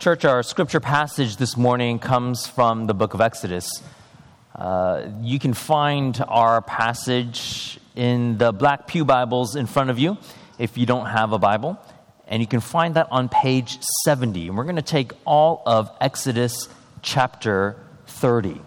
Church, 0.00 0.24
our 0.24 0.42
scripture 0.42 0.80
passage 0.80 1.36
this 1.36 1.58
morning 1.58 1.98
comes 1.98 2.46
from 2.46 2.86
the 2.86 2.94
book 2.94 3.12
of 3.12 3.20
Exodus. 3.20 3.70
Uh, 4.54 5.10
you 5.20 5.38
can 5.38 5.52
find 5.52 6.24
our 6.26 6.62
passage 6.62 7.78
in 7.94 8.38
the 8.38 8.50
Black 8.50 8.86
Pew 8.86 9.04
Bibles 9.04 9.56
in 9.56 9.66
front 9.66 9.90
of 9.90 9.98
you 9.98 10.16
if 10.58 10.78
you 10.78 10.86
don't 10.86 11.04
have 11.04 11.34
a 11.34 11.38
Bible. 11.38 11.78
And 12.26 12.40
you 12.40 12.46
can 12.46 12.60
find 12.60 12.94
that 12.94 13.08
on 13.10 13.28
page 13.28 13.78
70. 14.06 14.48
And 14.48 14.56
we're 14.56 14.64
going 14.64 14.76
to 14.76 14.82
take 14.82 15.12
all 15.26 15.62
of 15.66 15.90
Exodus 16.00 16.70
chapter 17.02 17.76
30. 18.06 18.58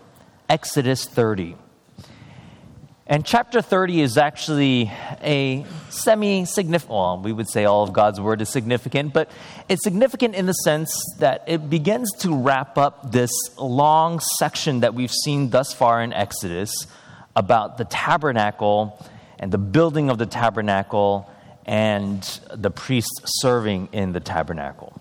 Exodus 0.47 1.05
30. 1.05 1.55
And 3.07 3.25
chapter 3.25 3.63
30 3.63 4.01
is 4.01 4.19
actually 4.19 4.91
a 5.23 5.65
semi 5.93 6.45
significant, 6.45 6.91
well, 6.91 7.19
we 7.19 7.31
would 7.31 7.49
say 7.49 7.65
all 7.65 7.83
of 7.83 7.93
God's 7.93 8.19
word 8.19 8.41
is 8.41 8.49
significant, 8.49 9.13
but 9.13 9.29
it's 9.69 9.83
significant 9.83 10.35
in 10.35 10.45
the 10.45 10.53
sense 10.53 11.01
that 11.19 11.43
it 11.47 11.69
begins 11.69 12.11
to 12.19 12.35
wrap 12.35 12.77
up 12.77 13.11
this 13.11 13.31
long 13.57 14.19
section 14.37 14.81
that 14.81 14.93
we've 14.93 15.11
seen 15.11 15.49
thus 15.49 15.73
far 15.73 16.01
in 16.01 16.13
Exodus 16.13 16.87
about 17.35 17.77
the 17.77 17.85
tabernacle 17.85 18.99
and 19.39 19.51
the 19.51 19.57
building 19.57 20.09
of 20.09 20.17
the 20.17 20.25
tabernacle 20.25 21.29
and 21.65 22.21
the 22.53 22.71
priests 22.71 23.11
serving 23.41 23.89
in 23.91 24.13
the 24.13 24.19
tabernacle. 24.19 24.99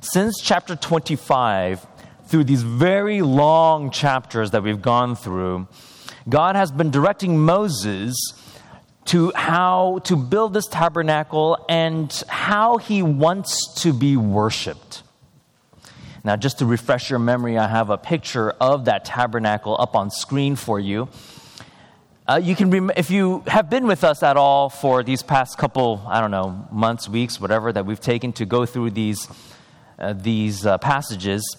Since 0.00 0.40
chapter 0.42 0.76
25, 0.76 1.86
through 2.26 2.44
these 2.44 2.62
very 2.62 3.22
long 3.22 3.90
chapters 3.90 4.50
that 4.52 4.62
we've 4.62 4.82
gone 4.82 5.16
through, 5.16 5.68
God 6.28 6.56
has 6.56 6.70
been 6.70 6.90
directing 6.90 7.38
Moses 7.38 8.16
to 9.06 9.32
how 9.34 10.00
to 10.04 10.16
build 10.16 10.54
this 10.54 10.66
tabernacle 10.66 11.64
and 11.68 12.10
how 12.28 12.78
he 12.78 13.02
wants 13.02 13.82
to 13.82 13.92
be 13.92 14.16
worshiped. 14.16 15.02
Now, 16.24 16.36
just 16.36 16.60
to 16.60 16.66
refresh 16.66 17.10
your 17.10 17.18
memory, 17.18 17.58
I 17.58 17.68
have 17.68 17.90
a 17.90 17.98
picture 17.98 18.50
of 18.52 18.86
that 18.86 19.04
tabernacle 19.04 19.76
up 19.78 19.94
on 19.94 20.10
screen 20.10 20.56
for 20.56 20.80
you. 20.80 21.08
Uh, 22.26 22.40
you 22.42 22.56
can, 22.56 22.70
rem- 22.70 22.90
if 22.96 23.10
you 23.10 23.42
have 23.46 23.68
been 23.68 23.86
with 23.86 24.02
us 24.02 24.22
at 24.22 24.38
all 24.38 24.70
for 24.70 25.02
these 25.02 25.22
past 25.22 25.58
couple, 25.58 26.02
I 26.08 26.22
don't 26.22 26.30
know, 26.30 26.66
months, 26.72 27.06
weeks, 27.06 27.38
whatever 27.38 27.70
that 27.70 27.84
we've 27.84 28.00
taken 28.00 28.32
to 28.34 28.46
go 28.46 28.64
through 28.64 28.92
these 28.92 29.28
uh, 29.98 30.12
these 30.12 30.66
uh, 30.66 30.78
passages, 30.78 31.56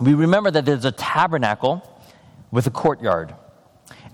we 0.00 0.14
remember 0.14 0.50
that 0.50 0.64
there's 0.64 0.84
a 0.84 0.90
tabernacle 0.90 1.88
with 2.50 2.66
a 2.66 2.70
courtyard. 2.70 3.34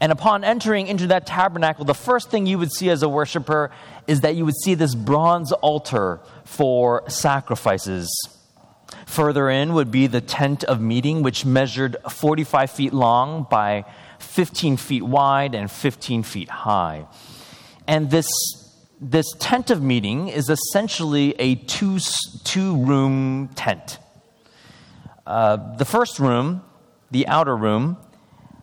And 0.00 0.12
upon 0.12 0.44
entering 0.44 0.86
into 0.86 1.08
that 1.08 1.26
tabernacle, 1.26 1.84
the 1.84 1.94
first 1.94 2.30
thing 2.30 2.46
you 2.46 2.58
would 2.58 2.72
see 2.72 2.88
as 2.88 3.02
a 3.02 3.08
worshiper 3.08 3.70
is 4.06 4.22
that 4.22 4.34
you 4.34 4.46
would 4.46 4.56
see 4.56 4.74
this 4.74 4.94
bronze 4.94 5.52
altar 5.52 6.20
for 6.44 7.08
sacrifices. 7.08 8.10
Further 9.06 9.50
in 9.50 9.74
would 9.74 9.90
be 9.90 10.06
the 10.06 10.22
tent 10.22 10.64
of 10.64 10.80
meeting, 10.80 11.22
which 11.22 11.44
measured 11.44 11.96
45 12.08 12.70
feet 12.70 12.92
long 12.94 13.46
by 13.50 13.84
15 14.20 14.78
feet 14.78 15.02
wide 15.02 15.54
and 15.54 15.70
15 15.70 16.22
feet 16.22 16.48
high. 16.48 17.06
And 17.86 18.10
this, 18.10 18.26
this 19.00 19.26
tent 19.38 19.70
of 19.70 19.82
meeting 19.82 20.28
is 20.28 20.48
essentially 20.48 21.34
a 21.38 21.56
two, 21.56 21.98
two 22.44 22.76
room 22.84 23.50
tent. 23.54 23.98
Uh, 25.26 25.76
the 25.76 25.84
first 25.84 26.18
room, 26.18 26.62
the 27.10 27.26
outer 27.26 27.56
room, 27.56 27.96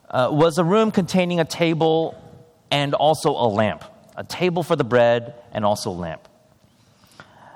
uh, 0.10 0.30
was 0.32 0.58
a 0.58 0.64
room 0.64 0.92
containing 0.92 1.40
a 1.40 1.46
table 1.46 2.16
and 2.72 2.94
also 2.94 3.32
a 3.32 3.48
lamp, 3.48 3.84
a 4.16 4.24
table 4.24 4.64
for 4.64 4.76
the 4.76 4.84
bread 4.84 5.36
and 5.52 5.66
also 5.66 5.90
a 5.90 5.92
lamp. 5.92 6.28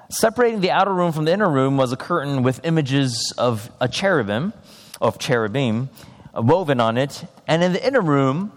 Separating 0.10 0.60
the 0.60 0.72
outer 0.72 0.94
room 0.94 1.14
from 1.14 1.26
the 1.26 1.32
inner 1.32 1.50
room 1.50 1.78
was 1.78 1.92
a 1.92 1.98
curtain 1.98 2.44
with 2.44 2.60
images 2.66 3.34
of 3.38 3.72
a 3.80 3.88
cherubim, 3.88 4.54
of 5.00 5.18
cherubim, 5.18 5.90
woven 6.34 6.80
on 6.82 6.98
it, 6.98 7.24
and 7.48 7.64
in 7.64 7.74
the 7.74 7.86
inner 7.86 8.02
room 8.02 8.52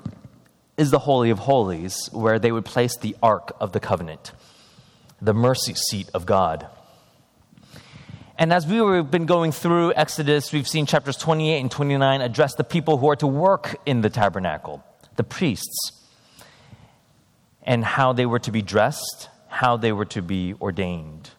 is 0.76 0.90
the 0.90 0.98
Holy 0.98 1.30
of 1.30 1.38
Holies, 1.38 2.08
where 2.12 2.38
they 2.38 2.50
would 2.50 2.64
place 2.64 2.96
the 2.96 3.16
Ark 3.22 3.52
of 3.60 3.72
the 3.72 3.78
Covenant, 3.78 4.32
the 5.22 5.32
mercy 5.32 5.74
seat 5.74 6.08
of 6.12 6.26
God. 6.26 6.66
And 8.36 8.52
as 8.52 8.66
we've 8.66 9.08
been 9.08 9.26
going 9.26 9.52
through 9.52 9.92
Exodus, 9.94 10.52
we've 10.52 10.66
seen 10.66 10.86
chapters 10.86 11.16
28 11.16 11.60
and 11.60 11.70
29 11.70 12.20
address 12.20 12.54
the 12.56 12.64
people 12.64 12.98
who 12.98 13.08
are 13.08 13.16
to 13.16 13.28
work 13.28 13.76
in 13.86 14.00
the 14.00 14.10
tabernacle, 14.10 14.82
the 15.14 15.22
priests, 15.22 16.02
and 17.62 17.84
how 17.84 18.12
they 18.12 18.26
were 18.26 18.40
to 18.40 18.50
be 18.50 18.60
dressed, 18.60 19.28
how 19.46 19.76
they 19.76 19.92
were 19.92 20.04
to 20.06 20.20
be 20.20 20.54
ordained. 20.60 21.30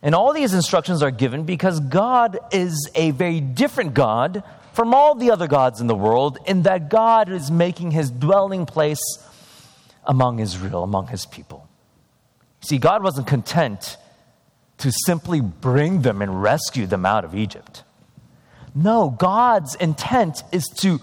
And 0.00 0.14
all 0.14 0.32
these 0.32 0.54
instructions 0.54 1.02
are 1.02 1.10
given 1.10 1.42
because 1.42 1.80
God 1.80 2.38
is 2.52 2.88
a 2.94 3.10
very 3.10 3.40
different 3.40 3.94
God 3.94 4.44
from 4.74 4.94
all 4.94 5.16
the 5.16 5.32
other 5.32 5.48
gods 5.48 5.80
in 5.80 5.88
the 5.88 5.94
world, 5.96 6.38
in 6.46 6.62
that 6.62 6.88
God 6.88 7.28
is 7.28 7.50
making 7.50 7.90
his 7.90 8.12
dwelling 8.12 8.64
place 8.64 9.02
among 10.04 10.38
Israel, 10.38 10.84
among 10.84 11.08
his 11.08 11.26
people. 11.26 11.68
See, 12.60 12.78
God 12.78 13.02
wasn't 13.02 13.26
content 13.26 13.96
to 14.78 14.92
simply 14.92 15.40
bring 15.40 16.02
them 16.02 16.22
and 16.22 16.42
rescue 16.42 16.86
them 16.86 17.04
out 17.04 17.24
of 17.24 17.34
Egypt. 17.34 17.82
No, 18.74 19.10
God's 19.10 19.74
intent 19.74 20.42
is 20.52 20.66
to 20.78 21.00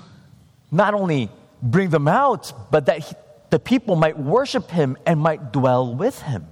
not 0.71 0.93
only 0.93 1.29
bring 1.61 1.89
them 1.89 2.07
out, 2.07 2.71
but 2.71 2.85
that 2.85 2.99
he, 2.99 3.15
the 3.49 3.59
people 3.59 3.95
might 3.95 4.17
worship 4.17 4.71
him 4.71 4.97
and 5.05 5.19
might 5.19 5.51
dwell 5.51 5.93
with 5.93 6.21
him. 6.21 6.47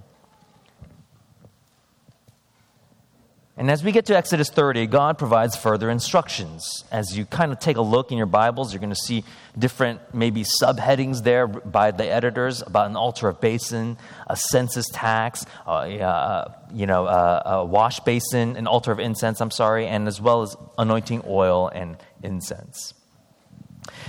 And 3.56 3.69
as 3.69 3.84
we 3.84 3.91
get 3.91 4.08
to 4.08 4.18
Exodus 4.18 4.50
30, 4.50 4.88
God 4.88 5.19
provides 5.19 5.56
further 5.56 5.91
instructions. 5.91 6.84
As 6.91 7.16
you 7.16 7.25
kind 7.25 7.52
of 7.52 7.59
take 7.59 7.78
a 7.78 7.84
look 7.84 8.12
in 8.12 8.18
your 8.18 8.25
Bibles, 8.25 8.74
you're 8.74 8.80
going 8.80 8.90
to 8.90 8.96
see 8.96 9.24
different, 9.58 10.02
maybe 10.12 10.44
subheadings 10.44 11.24
there 11.24 11.46
by 11.46 11.91
the 11.91 12.03
editors 12.03 12.64
about 12.64 12.90
an 12.90 12.96
altar 12.96 13.28
of 13.28 13.40
basin, 13.40 13.97
a 14.25 14.36
census 14.36 14.88
tax, 14.91 15.46
uh, 15.68 15.69
uh, 15.69 16.52
you 16.74 16.88
know, 16.88 17.06
uh, 17.06 17.44
a 17.46 17.66
wash 17.66 18.00
basin, 18.00 18.58
an 18.58 18.66
altar 18.66 18.91
of 18.91 19.00
incense, 19.00 19.40
I'm 19.40 19.52
sorry, 19.52 19.85
and 19.85 20.08
as 20.08 20.20
well 20.20 20.41
as 20.41 20.56
anointing 20.80 21.22
oil 21.28 21.68
and 21.68 21.97
incense. 22.24 22.96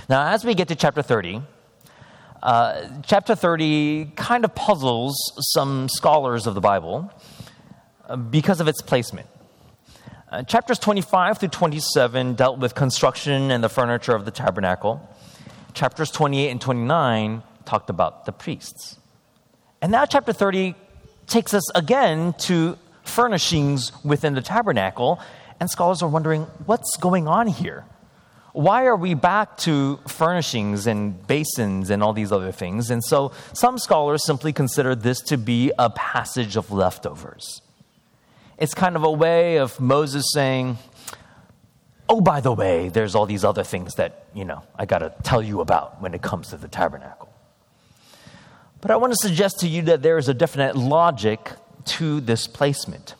Now, 0.09 0.33
as 0.33 0.43
we 0.43 0.55
get 0.55 0.69
to 0.69 0.75
chapter 0.75 1.03
30, 1.03 1.43
uh, 2.41 2.87
chapter 3.03 3.35
30 3.35 4.13
kind 4.15 4.43
of 4.43 4.55
puzzles 4.55 5.15
some 5.53 5.87
scholars 5.87 6.47
of 6.47 6.55
the 6.55 6.61
Bible 6.61 7.11
uh, 8.09 8.15
because 8.15 8.59
of 8.59 8.67
its 8.67 8.81
placement. 8.81 9.27
Uh, 10.31 10.41
chapters 10.41 10.79
25 10.79 11.37
through 11.37 11.49
27 11.49 12.33
dealt 12.33 12.57
with 12.57 12.73
construction 12.73 13.51
and 13.51 13.63
the 13.63 13.69
furniture 13.69 14.15
of 14.15 14.25
the 14.25 14.31
tabernacle. 14.31 15.07
Chapters 15.73 16.09
28 16.09 16.49
and 16.49 16.59
29 16.59 17.43
talked 17.65 17.91
about 17.91 18.25
the 18.25 18.31
priests. 18.31 18.97
And 19.81 19.91
now, 19.91 20.05
chapter 20.05 20.33
30 20.33 20.73
takes 21.27 21.53
us 21.53 21.69
again 21.75 22.33
to 22.39 22.77
furnishings 23.03 23.91
within 24.03 24.33
the 24.33 24.41
tabernacle, 24.41 25.19
and 25.59 25.69
scholars 25.69 26.01
are 26.01 26.09
wondering 26.09 26.43
what's 26.65 26.97
going 26.97 27.27
on 27.27 27.45
here? 27.45 27.85
Why 28.53 28.85
are 28.85 28.95
we 28.95 29.13
back 29.13 29.57
to 29.59 29.99
furnishings 30.07 30.87
and 30.87 31.27
basins 31.27 31.89
and 31.89 32.01
all 32.01 32.13
these 32.13 32.31
other 32.31 32.51
things? 32.51 32.89
And 32.89 33.03
so, 33.03 33.31
some 33.53 33.77
scholars 33.77 34.25
simply 34.25 34.53
consider 34.53 34.95
this 34.95 35.21
to 35.23 35.37
be 35.37 35.71
a 35.77 35.89
passage 35.91 36.55
of 36.55 36.71
leftovers. 36.71 37.61
It's 38.57 38.73
kind 38.73 38.95
of 38.95 39.03
a 39.03 39.11
way 39.11 39.57
of 39.57 39.79
Moses 39.79 40.25
saying, 40.33 40.77
Oh, 42.07 42.21
by 42.21 42.39
the 42.39 42.51
way, 42.51 42.89
there's 42.89 43.15
all 43.15 43.25
these 43.25 43.43
other 43.43 43.63
things 43.63 43.95
that, 43.95 44.27
you 44.35 44.45
know, 44.45 44.61
I 44.75 44.85
got 44.85 44.99
to 44.99 45.13
tell 45.23 45.41
you 45.41 45.59
about 45.59 46.01
when 46.01 46.13
it 46.13 46.21
comes 46.21 46.49
to 46.49 46.57
the 46.57 46.67
tabernacle. 46.67 47.33
But 48.79 48.91
I 48.91 48.97
want 48.97 49.11
to 49.11 49.17
suggest 49.17 49.59
to 49.61 49.67
you 49.67 49.81
that 49.83 50.03
there 50.03 50.19
is 50.19 50.29
a 50.29 50.33
definite 50.33 50.75
logic 50.75 51.49
to 51.85 52.21
this 52.21 52.45
placement. 52.45 53.15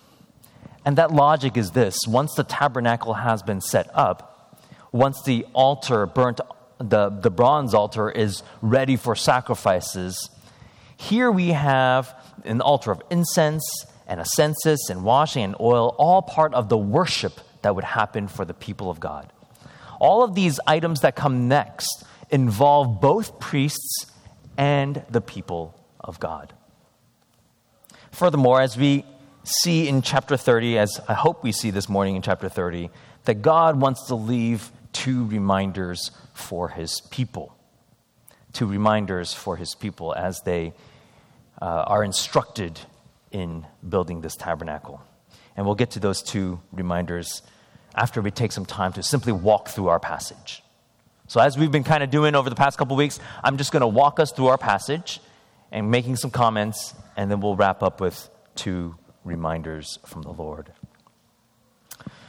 And 0.86 0.98
that 0.98 1.12
logic 1.12 1.58
is 1.58 1.72
this 1.72 1.98
once 2.08 2.36
the 2.36 2.44
tabernacle 2.44 3.16
has 3.16 3.42
been 3.42 3.60
set 3.60 3.90
up, 3.96 4.62
once 4.92 5.24
the 5.24 5.48
altar, 5.54 6.06
burnt, 6.06 6.40
the, 6.78 7.10
the 7.10 7.32
bronze 7.32 7.74
altar, 7.74 8.12
is 8.12 8.44
ready 8.62 8.96
for 8.96 9.16
sacrifices, 9.16 10.30
here 10.96 11.32
we 11.32 11.50
have 11.50 12.14
an 12.44 12.62
altar 12.62 12.92
of 12.92 13.02
incense 13.10 13.64
and 14.08 14.20
a 14.20 14.26
census 14.26 14.90
and 14.90 15.04
washing 15.04 15.44
and 15.44 15.56
oil, 15.60 15.96
all 15.98 16.22
part 16.22 16.54
of 16.54 16.70
the 16.70 16.78
worship 16.78 17.40
that 17.62 17.76
would 17.76 17.84
happen 17.84 18.28
for 18.28 18.46
the 18.46 18.54
people 18.54 18.90
of 18.90 19.00
God. 19.00 19.32
All 20.00 20.24
of 20.24 20.36
these 20.36 20.60
items 20.68 21.02
that 21.02 21.16
come 21.16 21.48
next 21.48 22.04
involve 22.30 23.02
both 23.02 23.40
priests 23.40 24.06
and 24.58 25.04
the 25.10 25.22
people 25.22 25.80
of 26.00 26.20
God. 26.20 26.54
Furthermore, 28.12 28.62
as 28.62 28.78
we 28.78 29.06
see 29.44 29.88
in 29.88 30.02
chapter 30.02 30.38
30, 30.38 30.78
as 30.78 31.00
I 31.08 31.14
hope 31.14 31.44
we 31.44 31.52
see 31.52 31.72
this 31.72 31.90
morning 31.90 32.16
in 32.16 32.22
chapter 32.22 32.50
30, 32.50 32.90
that 33.26 33.42
God 33.42 33.80
wants 33.80 34.08
to 34.08 34.16
leave 34.16 34.72
two 34.94 35.26
reminders 35.26 36.12
for 36.34 36.70
his 36.70 37.02
people. 37.10 37.56
Two 38.54 38.66
reminders 38.66 39.34
for 39.34 39.58
his 39.58 39.76
people 39.76 40.14
as 40.14 40.40
they 40.46 40.74
uh, 41.62 41.66
are 41.66 42.04
instructed 42.04 42.80
in 43.36 43.68
building 43.88 44.22
this 44.22 44.38
tabernacle. 44.38 45.02
And 45.58 45.66
we'll 45.66 45.76
get 45.76 45.92
to 45.92 46.00
those 46.00 46.22
two 46.22 46.62
reminders 46.72 47.42
after 47.94 48.22
we 48.22 48.32
take 48.32 48.54
some 48.54 48.66
time 48.66 48.94
to 48.94 49.04
simply 49.04 49.34
walk 49.34 49.68
through 49.68 49.90
our 49.90 50.00
passage. 50.00 50.64
So, 51.28 51.42
as 51.42 51.58
we've 51.58 51.72
been 51.72 51.84
kind 51.84 52.02
of 52.02 52.10
doing 52.10 52.34
over 52.34 52.50
the 52.50 52.56
past 52.56 52.78
couple 52.78 52.96
weeks, 52.96 53.20
I'm 53.44 53.58
just 53.58 53.74
going 53.74 53.82
to 53.82 53.88
walk 53.88 54.22
us 54.22 54.32
through 54.32 54.48
our 54.48 54.58
passage 54.58 55.20
and 55.70 55.92
making 55.92 56.16
some 56.16 56.32
comments, 56.32 56.94
and 57.18 57.30
then 57.30 57.42
we'll 57.42 57.58
wrap 57.58 57.84
up 57.84 58.00
with 58.00 58.30
two 58.56 58.96
reminders 59.26 60.00
from 60.06 60.22
the 60.22 60.32
Lord. 60.32 60.72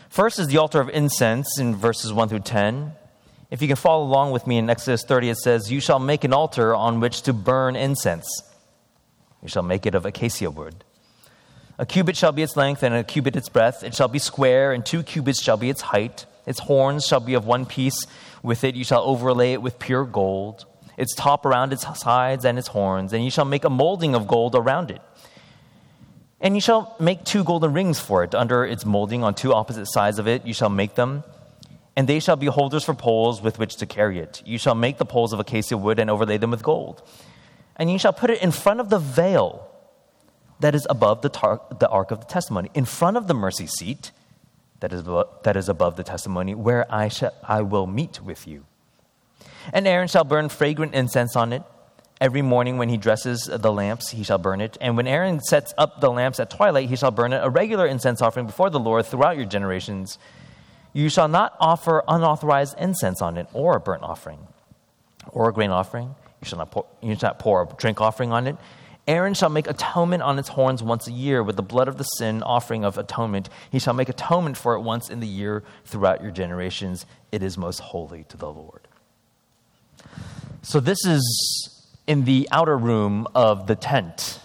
First 0.09 0.41
is 0.41 0.49
the 0.49 0.59
altar 0.59 0.81
of 0.81 0.89
incense 0.89 1.61
in 1.61 1.77
verses 1.77 2.13
1 2.13 2.31
through 2.31 2.41
10. 2.41 2.93
If 3.51 3.63
you 3.63 3.69
can 3.69 3.77
follow 3.77 4.03
along 4.03 4.33
with 4.33 4.47
me 4.47 4.57
in 4.57 4.69
Exodus 4.69 5.05
30, 5.05 5.31
it 5.31 5.37
says, 5.37 5.71
You 5.71 5.79
shall 5.79 6.01
make 6.01 6.25
an 6.25 6.33
altar 6.33 6.75
on 6.75 6.99
which 6.99 7.23
to 7.23 7.33
burn 7.33 7.77
incense. 7.77 8.27
You 9.43 9.49
shall 9.49 9.63
make 9.63 9.87
it 9.87 9.95
of 9.95 10.05
acacia 10.05 10.51
wood. 10.51 10.86
A 11.79 11.85
cubit 11.85 12.17
shall 12.17 12.33
be 12.33 12.43
its 12.43 12.57
length, 12.57 12.83
and 12.83 12.95
a 12.95 13.05
cubit 13.05 13.37
its 13.37 13.49
breadth. 13.49 13.85
It 13.85 13.95
shall 13.95 14.09
be 14.09 14.19
square, 14.19 14.73
and 14.73 14.85
two 14.85 15.03
cubits 15.03 15.43
shall 15.43 15.59
be 15.59 15.69
its 15.69 15.83
height. 15.83 16.25
Its 16.47 16.61
horns 16.61 17.05
shall 17.07 17.21
be 17.21 17.35
of 17.35 17.45
one 17.45 17.67
piece. 17.67 18.07
With 18.43 18.65
it 18.65 18.75
you 18.75 18.85
shall 18.85 19.03
overlay 19.03 19.53
it 19.53 19.63
with 19.63 19.79
pure 19.79 20.05
gold, 20.05 20.65
its 20.97 21.15
top 21.15 21.45
around 21.45 21.73
its 21.73 21.85
sides 21.99 22.45
and 22.45 22.59
its 22.59 22.69
horns, 22.69 23.13
and 23.13 23.25
you 23.25 23.31
shall 23.31 23.45
make 23.45 23.65
a 23.65 23.71
molding 23.71 24.15
of 24.15 24.27
gold 24.27 24.55
around 24.55 24.91
it. 24.91 25.03
And 26.41 26.55
you 26.55 26.61
shall 26.61 26.95
make 27.01 27.25
two 27.25 27.45
golden 27.45 27.73
rings 27.73 27.99
for 27.99 28.23
it 28.23 28.35
under 28.35 28.65
its 28.65 28.85
molding 28.87 29.25
on 29.25 29.35
two 29.35 29.53
opposite 29.53 29.87
sides 29.87 30.19
of 30.19 30.29
it. 30.29 30.47
You 30.47 30.55
shall 30.55 30.69
make 30.69 30.95
them, 30.95 31.25
and 31.97 32.09
they 32.09 32.21
shall 32.21 32.37
be 32.37 32.47
holders 32.47 32.85
for 32.85 32.95
poles 32.95 33.43
with 33.43 33.59
which 33.59 33.77
to 33.77 33.87
carry 33.87 34.19
it. 34.19 34.43
You 34.47 34.59
shall 34.59 34.75
make 34.75 34.99
the 34.99 35.07
poles 35.07 35.33
of 35.33 35.41
acacia 35.41 35.77
wood 35.77 35.99
and 35.99 36.09
overlay 36.09 36.39
them 36.39 36.51
with 36.51 36.63
gold. 36.63 37.03
And 37.75 37.91
you 37.91 37.99
shall 37.99 38.13
put 38.13 38.31
it 38.31 38.43
in 38.43 38.53
front 38.53 38.81
of 38.81 38.89
the 38.89 38.99
veil 38.99 39.69
that 40.61 40.75
is 40.75 40.87
above 40.89 41.23
the, 41.23 41.29
tar- 41.29 41.61
the 41.79 41.89
ark 41.89 42.11
of 42.11 42.21
the 42.21 42.27
testimony, 42.27 42.71
in 42.75 42.85
front 42.85 43.17
of 43.17 43.27
the 43.27 43.35
mercy 43.35 43.67
seat 43.67 44.13
that 44.81 44.93
is, 44.93 45.01
above, 45.01 45.43
that 45.43 45.57
is 45.57 45.69
above 45.69 45.97
the 45.97 46.05
testimony, 46.05 46.55
where 46.55 46.93
I, 46.93 47.09
shall, 47.09 47.35
I 47.43 47.63
will 47.63 47.87
meet 47.87 48.21
with 48.23 48.47
you. 48.47 48.65
And 49.73 49.87
Aaron 49.87 50.09
shall 50.09 50.25
burn 50.25 50.49
fragrant 50.49 50.95
incense 50.95 51.35
on 51.35 51.53
it 51.53 51.63
Every 52.19 52.41
morning 52.41 52.79
when 52.79 52.89
he 52.89 52.97
dresses 52.97 53.43
the 53.43 53.71
lamps, 53.71 54.11
he 54.11 54.23
shall 54.23 54.39
burn 54.39 54.63
it. 54.63 54.79
And 54.81 54.97
when 54.97 55.07
Aaron 55.07 55.39
sets 55.41 55.75
up 55.77 56.01
the 56.01 56.11
lamps 56.11 56.41
at 56.41 56.49
twilight, 56.49 56.89
he 56.89 56.97
shall 56.97 57.11
burn 57.11 57.35
it, 57.35 57.45
a 57.45 57.51
regular 57.51 57.87
incense 57.87 58.23
offering 58.23 58.47
before 58.47 58.71
the 58.71 58.81
Lord 58.81 59.05
throughout 59.05 59.37
your 59.37 59.45
generations. 59.45 60.19
You 60.95 61.11
shall 61.11 61.29
not 61.29 61.55
offer 61.61 62.03
unauthorized 62.09 62.79
incense 62.79 63.21
on 63.21 63.37
it, 63.37 63.49
or 63.53 63.77
a 63.77 63.81
burnt 63.81 64.03
offering, 64.03 64.39
or 65.29 65.51
a 65.51 65.53
grain 65.53 65.71
offering. 65.71 66.15
You 66.41 66.49
shall 66.49 66.59
not 66.59 66.71
pour, 66.71 66.87
you 67.03 67.15
shall 67.17 67.29
not 67.29 67.39
pour 67.39 67.63
a 67.63 67.77
drink 67.77 68.01
offering 68.01 68.33
on 68.33 68.47
it. 68.47 68.57
Aaron 69.07 69.35
shall 69.35 69.51
make 69.51 69.69
atonement 69.69 70.23
on 70.23 70.39
its 70.39 70.49
horns 70.49 70.83
once 70.83 71.07
a 71.07 71.13
year 71.13 71.43
with 71.43 71.57
the 71.57 71.63
blood 71.63 71.87
of 71.87 71.97
the 71.97 72.05
sin 72.05 72.43
offering 72.43 72.85
of 72.85 72.99
atonement. 72.99 73.49
He 73.71 73.79
shall 73.79 73.95
make 73.95 74.09
atonement 74.09 74.57
for 74.57 74.75
it 74.75 74.81
once 74.81 75.11
in 75.11 75.21
the 75.21 75.29
year 75.29 75.63
throughout 75.85 76.23
your 76.23 76.33
generations. 76.33 77.07
It 77.31 77.43
is 77.43 77.57
most 77.57 77.79
holy 77.79 78.25
to 78.25 78.37
the 78.37 78.51
Lord. 78.51 78.89
So, 80.63 80.81
this 80.81 81.05
is 81.07 81.87
in 82.09 82.25
the 82.25 82.49
outer 82.51 82.77
room 82.77 83.29
of 83.35 83.69
the 83.69 83.77
tent. 83.77 84.41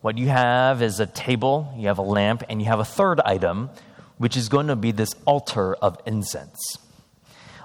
What 0.00 0.18
you 0.18 0.28
have 0.28 0.82
is 0.82 0.98
a 0.98 1.06
table, 1.06 1.72
you 1.76 1.88
have 1.88 1.98
a 1.98 2.02
lamp, 2.02 2.42
and 2.48 2.60
you 2.60 2.66
have 2.66 2.80
a 2.80 2.84
third 2.84 3.20
item, 3.20 3.70
which 4.18 4.36
is 4.36 4.48
going 4.48 4.68
to 4.68 4.76
be 4.76 4.90
this 4.92 5.14
altar 5.26 5.74
of 5.74 6.00
incense. 6.06 6.58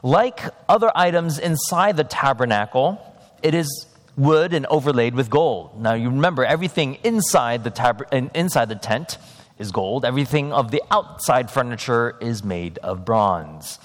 Like 0.03 0.42
other 0.69 0.92
items 0.94 1.39
inside 1.39 1.97
the 1.97 2.03
tabernacle, 2.03 3.01
it 3.42 3.56
is 3.56 3.88
wood 4.18 4.54
and 4.54 4.66
overlaid 4.68 5.16
with 5.16 5.30
gold. 5.30 5.80
Now 5.80 5.94
you 5.94 6.10
remember 6.10 6.46
everything 6.46 6.96
inside 7.04 7.64
the 7.64 7.72
tab- 7.72 8.08
inside 8.12 8.70
the 8.70 8.76
tent 8.76 9.18
is 9.60 9.72
gold. 9.72 10.06
Everything 10.06 10.54
of 10.54 10.72
the 10.72 10.82
outside 10.92 11.50
furniture 11.52 12.16
is 12.22 12.44
made 12.44 12.78
of 12.80 13.06
bronze. 13.06 13.80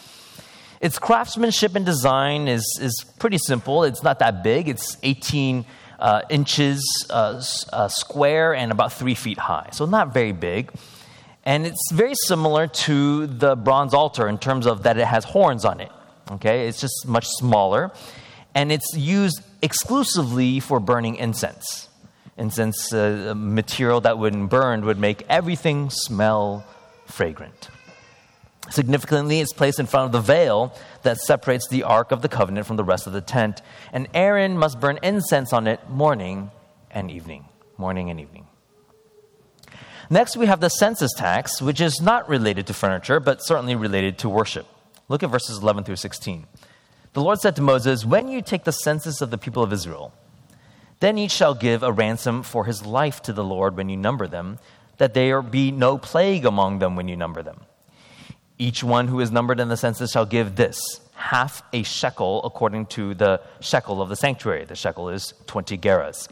Its 0.81 0.99
craftsmanship 0.99 1.75
and 1.77 1.85
design 1.85 2.49
is, 2.49 2.65
is 2.81 3.05
pretty 3.19 3.39
simple. 3.39 3.85
It's 3.85 4.03
not 4.03 4.19
that 4.21 4.43
big, 4.43 4.69
it's 4.69 4.97
18 5.03 5.67
uh, 5.99 6.23
inches 6.31 6.83
uh, 7.11 7.43
uh, 7.73 7.89
square 7.89 8.55
and 8.55 8.73
about 8.73 8.93
three 8.95 9.15
feet 9.15 9.37
high, 9.37 9.69
so 9.73 9.85
not 9.85 10.15
very 10.15 10.33
big. 10.33 10.73
And 11.45 11.67
it's 11.67 11.93
very 11.93 12.15
similar 12.15 12.67
to 12.67 13.27
the 13.27 13.57
bronze 13.57 13.93
altar 13.93 14.29
in 14.29 14.39
terms 14.39 14.67
of 14.67 14.85
that 14.85 14.97
it 14.97 15.07
has 15.07 15.25
horns 15.25 15.65
on 15.65 15.81
it. 15.81 15.91
Okay, 16.33 16.69
it's 16.69 16.81
just 16.81 17.07
much 17.07 17.27
smaller, 17.27 17.91
and 18.55 18.71
it's 18.71 18.97
used 18.97 19.43
exclusively 19.63 20.61
for 20.61 20.81
burning 20.81 21.17
incense. 21.17 21.89
Incense 22.37 22.93
uh, 22.93 23.35
material 23.37 24.01
that, 24.03 24.19
when 24.19 24.47
burned, 24.47 24.85
would 24.85 24.99
make 24.99 25.25
everything 25.29 25.91
smell 25.91 26.65
fragrant. 27.07 27.69
Significantly, 28.71 29.41
it's 29.41 29.53
placed 29.53 29.81
in 29.81 29.87
front 29.87 30.07
of 30.07 30.13
the 30.13 30.21
veil 30.21 30.73
that 31.03 31.19
separates 31.19 31.69
the 31.69 31.83
Ark 31.83 32.13
of 32.13 32.23
the 32.23 32.29
Covenant 32.29 32.67
from 32.67 32.77
the 32.77 32.85
rest 32.85 33.07
of 33.07 33.13
the 33.13 33.21
tent. 33.21 33.63
And 33.93 34.09
Aaron 34.15 34.57
must 34.57 34.81
burn 34.81 34.99
incense 35.03 35.53
on 35.53 35.67
it 35.67 35.89
morning 35.89 36.51
and 36.91 37.11
evening. 37.11 37.47
Morning 37.79 38.11
and 38.11 38.21
evening. 38.21 38.47
Next, 40.09 40.37
we 40.37 40.47
have 40.47 40.61
the 40.61 40.69
census 40.69 41.13
tax, 41.17 41.63
which 41.63 41.81
is 41.81 42.01
not 42.01 42.29
related 42.29 42.67
to 42.69 42.75
furniture, 42.75 43.21
but 43.21 43.45
certainly 43.45 43.77
related 43.77 44.19
to 44.19 44.29
worship. 44.29 44.67
Look 45.09 45.23
at 45.23 45.31
verses 45.31 45.59
11 45.59 45.85
through 45.85 45.97
16. 45.97 46.47
The 47.13 47.23
Lord 47.23 47.41
said 47.41 47.57
to 47.57 47.63
Moses, 47.63 48.05
When 48.05 48.29
you 48.29 48.41
take 48.41 48.65
the 48.65 48.73
census 48.73 49.21
of 49.21 49.31
the 49.31 49.39
people 49.39 49.63
of 49.65 49.73
Israel, 49.73 50.13
then 51.01 51.19
each 51.19 51.33
shall 51.33 51.55
give 51.55 51.83
a 51.83 51.91
ransom 51.91 52.43
for 52.43 52.67
his 52.67 52.87
life 52.87 53.21
to 53.23 53.33
the 53.33 53.43
Lord 53.43 53.77
when 53.77 53.89
you 53.89 53.97
number 53.97 54.29
them, 54.29 54.59
that 54.99 55.15
there 55.15 55.43
be 55.43 55.73
no 55.73 55.99
plague 55.99 56.45
among 56.45 56.79
them 56.79 56.95
when 56.95 57.09
you 57.09 57.17
number 57.17 57.43
them. 57.43 57.61
Each 58.59 58.85
one 58.85 59.09
who 59.09 59.19
is 59.21 59.33
numbered 59.33 59.59
in 59.59 59.69
the 59.69 59.77
census 59.77 60.13
shall 60.13 60.27
give 60.27 60.55
this 60.55 61.01
half 61.15 61.63
a 61.73 61.83
shekel 61.83 62.43
according 62.45 62.87
to 62.87 63.15
the 63.15 63.41
shekel 63.61 64.01
of 64.01 64.09
the 64.09 64.17
sanctuary. 64.17 64.65
The 64.65 64.77
shekel 64.77 65.09
is 65.09 65.35
20 65.47 65.79
gerahs. 65.79 66.29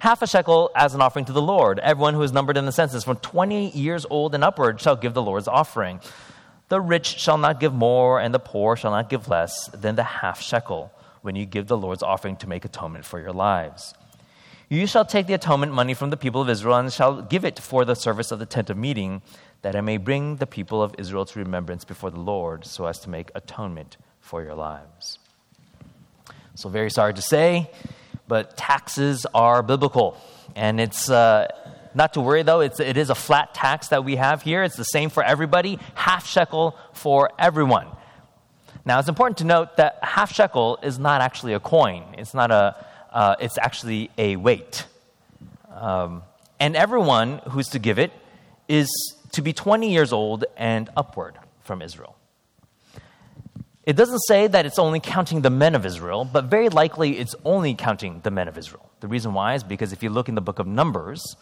Half 0.00 0.22
a 0.22 0.26
shekel 0.26 0.70
as 0.74 0.94
an 0.94 1.00
offering 1.00 1.26
to 1.26 1.32
the 1.32 1.42
Lord. 1.42 1.78
Everyone 1.78 2.14
who 2.14 2.22
is 2.22 2.32
numbered 2.32 2.56
in 2.56 2.66
the 2.66 2.72
census 2.72 3.04
from 3.04 3.16
20 3.18 3.70
years 3.70 4.06
old 4.08 4.34
and 4.34 4.42
upward 4.42 4.80
shall 4.80 4.96
give 4.96 5.12
the 5.12 5.22
Lord's 5.22 5.48
offering. 5.48 6.00
The 6.68 6.80
rich 6.80 7.18
shall 7.18 7.38
not 7.38 7.60
give 7.60 7.72
more, 7.72 8.20
and 8.20 8.34
the 8.34 8.38
poor 8.38 8.76
shall 8.76 8.90
not 8.90 9.08
give 9.08 9.28
less 9.28 9.68
than 9.68 9.96
the 9.96 10.02
half 10.02 10.40
shekel 10.40 10.92
when 11.22 11.34
you 11.34 11.46
give 11.46 11.66
the 11.66 11.76
Lord's 11.76 12.02
offering 12.02 12.36
to 12.36 12.48
make 12.48 12.64
atonement 12.64 13.04
for 13.04 13.18
your 13.20 13.32
lives. 13.32 13.94
You 14.68 14.86
shall 14.86 15.06
take 15.06 15.26
the 15.26 15.34
atonement 15.34 15.72
money 15.72 15.94
from 15.94 16.10
the 16.10 16.16
people 16.16 16.42
of 16.42 16.48
Israel 16.50 16.76
and 16.76 16.92
shall 16.92 17.22
give 17.22 17.44
it 17.44 17.58
for 17.58 17.86
the 17.86 17.94
service 17.94 18.30
of 18.30 18.38
the 18.38 18.44
tent 18.44 18.68
of 18.68 18.76
meeting 18.76 19.22
that 19.62 19.74
I 19.74 19.80
may 19.80 19.96
bring 19.96 20.36
the 20.36 20.46
people 20.46 20.82
of 20.82 20.94
Israel 20.98 21.24
to 21.24 21.38
remembrance 21.38 21.84
before 21.84 22.10
the 22.10 22.20
Lord 22.20 22.66
so 22.66 22.84
as 22.86 22.98
to 23.00 23.10
make 23.10 23.30
atonement 23.34 23.96
for 24.20 24.42
your 24.42 24.54
lives. 24.54 25.18
So, 26.54 26.68
very 26.68 26.90
sorry 26.90 27.14
to 27.14 27.22
say, 27.22 27.70
but 28.26 28.56
taxes 28.56 29.26
are 29.32 29.62
biblical. 29.62 30.18
And 30.54 30.80
it's 30.80 31.08
uh, 31.08 31.48
not 31.94 32.14
to 32.14 32.20
worry 32.20 32.42
though, 32.42 32.60
it's, 32.60 32.80
it 32.80 32.96
is 32.96 33.10
a 33.10 33.14
flat 33.14 33.54
tax 33.54 33.88
that 33.88 34.04
we 34.04 34.16
have 34.16 34.42
here. 34.42 34.62
It's 34.62 34.76
the 34.76 34.84
same 34.84 35.10
for 35.10 35.22
everybody, 35.22 35.78
half 35.94 36.26
shekel 36.26 36.76
for 36.92 37.30
everyone. 37.38 37.88
Now, 38.84 38.98
it's 38.98 39.08
important 39.08 39.38
to 39.38 39.44
note 39.44 39.76
that 39.76 39.98
half 40.02 40.32
shekel 40.32 40.78
is 40.82 40.98
not 40.98 41.20
actually 41.20 41.52
a 41.52 41.60
coin, 41.60 42.04
it's, 42.16 42.32
not 42.32 42.50
a, 42.50 42.74
uh, 43.12 43.36
it's 43.38 43.58
actually 43.58 44.10
a 44.16 44.36
weight. 44.36 44.86
Um, 45.74 46.22
and 46.58 46.74
everyone 46.74 47.38
who's 47.50 47.68
to 47.68 47.78
give 47.78 47.98
it 47.98 48.12
is 48.66 48.88
to 49.32 49.42
be 49.42 49.52
20 49.52 49.92
years 49.92 50.12
old 50.12 50.44
and 50.56 50.88
upward 50.96 51.36
from 51.60 51.82
Israel. 51.82 52.16
It 53.84 53.96
doesn't 53.96 54.20
say 54.20 54.46
that 54.46 54.66
it's 54.66 54.78
only 54.78 55.00
counting 55.00 55.40
the 55.40 55.50
men 55.50 55.74
of 55.74 55.86
Israel, 55.86 56.24
but 56.24 56.44
very 56.44 56.68
likely 56.68 57.18
it's 57.18 57.34
only 57.44 57.74
counting 57.74 58.20
the 58.22 58.30
men 58.30 58.48
of 58.48 58.58
Israel. 58.58 58.90
The 59.00 59.08
reason 59.08 59.32
why 59.32 59.54
is 59.54 59.64
because 59.64 59.92
if 59.92 60.02
you 60.02 60.10
look 60.10 60.28
in 60.28 60.34
the 60.34 60.42
book 60.42 60.58
of 60.58 60.66
Numbers, 60.66 61.36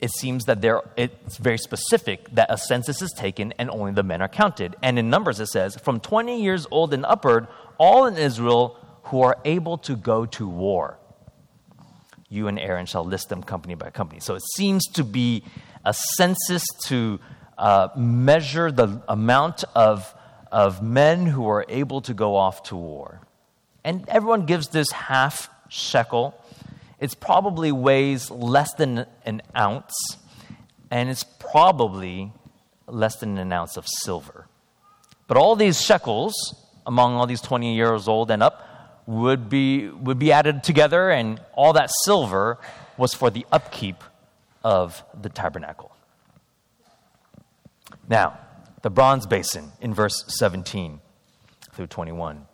it 0.00 0.10
seems 0.10 0.44
that 0.44 0.60
there, 0.60 0.82
it's 0.96 1.36
very 1.38 1.58
specific 1.58 2.28
that 2.34 2.52
a 2.52 2.58
census 2.58 3.00
is 3.00 3.12
taken 3.12 3.52
and 3.58 3.70
only 3.70 3.92
the 3.92 4.02
men 4.02 4.20
are 4.20 4.28
counted. 4.28 4.76
And 4.82 4.98
in 4.98 5.08
Numbers 5.10 5.40
it 5.40 5.46
says, 5.46 5.76
from 5.76 6.00
20 6.00 6.42
years 6.42 6.66
old 6.70 6.92
and 6.92 7.04
upward, 7.06 7.46
all 7.78 8.06
in 8.06 8.16
Israel 8.16 8.78
who 9.04 9.22
are 9.22 9.36
able 9.44 9.78
to 9.78 9.96
go 9.96 10.26
to 10.26 10.48
war. 10.48 10.98
You 12.28 12.48
and 12.48 12.58
Aaron 12.58 12.86
shall 12.86 13.04
list 13.04 13.28
them 13.28 13.42
company 13.42 13.74
by 13.74 13.90
company. 13.90 14.20
So 14.20 14.34
it 14.34 14.42
seems 14.56 14.84
to 14.94 15.04
be 15.04 15.44
a 15.84 15.94
census 15.94 16.64
to 16.86 17.20
uh, 17.56 17.88
measure 17.96 18.72
the 18.72 19.02
amount 19.08 19.64
of, 19.74 20.12
of 20.50 20.82
men 20.82 21.26
who 21.26 21.48
are 21.48 21.64
able 21.68 22.00
to 22.02 22.14
go 22.14 22.36
off 22.36 22.64
to 22.64 22.76
war. 22.76 23.20
And 23.84 24.08
everyone 24.08 24.46
gives 24.46 24.68
this 24.68 24.90
half 24.90 25.50
shekel. 25.68 26.34
It's 27.04 27.14
probably 27.14 27.70
weighs 27.70 28.30
less 28.30 28.72
than 28.72 29.04
an 29.26 29.42
ounce, 29.54 29.92
and 30.90 31.10
it's 31.10 31.22
probably 31.22 32.32
less 32.86 33.16
than 33.16 33.36
an 33.36 33.52
ounce 33.52 33.76
of 33.76 33.86
silver. 33.86 34.46
But 35.26 35.36
all 35.36 35.54
these 35.54 35.78
shekels, 35.78 36.32
among 36.86 37.12
all 37.12 37.26
these 37.26 37.42
20 37.42 37.74
years 37.74 38.08
old 38.08 38.30
and 38.30 38.42
up, 38.42 39.02
would 39.04 39.50
be, 39.50 39.88
would 39.88 40.18
be 40.18 40.32
added 40.32 40.64
together, 40.64 41.10
and 41.10 41.42
all 41.52 41.74
that 41.74 41.90
silver 42.04 42.56
was 42.96 43.12
for 43.12 43.28
the 43.28 43.44
upkeep 43.52 44.02
of 44.62 45.04
the 45.20 45.28
tabernacle. 45.28 45.94
Now, 48.08 48.38
the 48.80 48.88
bronze 48.88 49.26
basin 49.26 49.72
in 49.82 49.92
verse 49.92 50.24
17 50.28 51.00
through 51.74 51.88
21. 51.88 52.46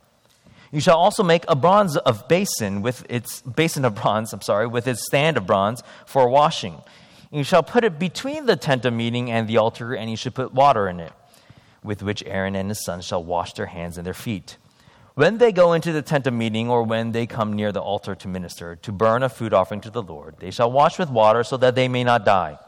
You 0.73 0.81
shall 0.81 0.99
also 0.99 1.25
make 1.25 1.45
a 1.49 1.57
bronze 1.57 1.97
of 1.97 2.29
basin 2.29 2.81
with 2.81 3.05
its 3.09 3.43
basin 3.43 3.85
of 3.85 3.97
bronze, 3.97 4.33
I'm 4.33 4.41
sorry, 4.41 4.69
with 4.69 4.87
its 4.87 5.05
stand 5.05 5.37
of 5.37 5.47
bronze 5.47 5.83
for 6.07 6.29
washing. 6.29 6.81
You 7.33 7.43
shall 7.43 7.62
put 7.62 7.85
it 7.85 7.99
between 7.99 8.47
the 8.47 8.57
tent 8.57 8.85
of 8.85 8.93
meeting 8.93 9.31
and 9.31 9.49
the 9.49 9.57
altar, 9.57 9.95
and 9.95 10.11
you 10.11 10.17
should 10.17 10.35
put 10.35 10.55
water 10.55 10.89
in 10.89 11.00
it, 11.00 11.12
with 11.83 12.03
which 12.03 12.23
Aaron 12.25 12.55
and 12.55 12.69
his 12.69 12.85
sons 12.85 13.05
shall 13.05 13.23
wash 13.23 13.53
their 13.55 13.67
hands 13.67 13.99
and 13.99 14.07
their 14.07 14.15
feet. 14.15 14.59
When 15.15 15.39
they 15.39 15.53
go 15.53 15.73
into 15.73 15.93
the 15.93 16.03
tent 16.03 16.27
of 16.27 16.35
meeting, 16.35 16.71
or 16.71 16.85
when 16.85 17.12
they 17.12 17.27
come 17.27 17.53
near 17.53 17.73
the 17.73 17.83
altar 17.83 18.15
to 18.15 18.29
minister, 18.29 18.77
to 18.77 18.93
burn 18.93 19.23
a 19.23 19.29
food 19.29 19.53
offering 19.53 19.81
to 19.83 19.91
the 19.91 20.03
Lord, 20.03 20.37
they 20.39 20.50
shall 20.50 20.71
wash 20.71 20.99
with 20.99 21.11
water 21.11 21.43
so 21.43 21.57
that 21.57 21.75
they 21.75 21.89
may 21.89 22.05
not 22.05 22.25
die. 22.25 22.59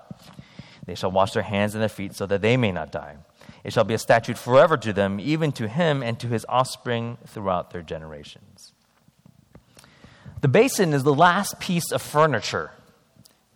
They 0.87 0.97
shall 0.97 1.13
wash 1.13 1.33
their 1.33 1.45
hands 1.45 1.75
and 1.75 1.83
their 1.83 1.89
feet 1.89 2.15
so 2.15 2.27
that 2.27 2.43
they 2.43 2.57
may 2.57 2.73
not 2.73 2.91
die. 2.91 3.17
It 3.65 3.73
shall 3.73 3.85
be 3.85 3.95
a 3.95 3.99
statute 3.99 4.39
forever 4.39 4.77
to 4.77 4.93
them, 4.93 5.21
even 5.21 5.53
to 5.53 5.69
him 5.69 6.03
and 6.03 6.19
to 6.21 6.29
his 6.29 6.45
offspring 6.49 7.19
throughout 7.27 7.71
their 7.71 7.83
generations. 7.83 8.73
The 10.41 10.49
basin 10.49 10.93
is 10.93 11.05
the 11.05 11.15
last 11.15 11.61
piece 11.61 11.93
of 11.93 12.03
furniture 12.03 12.73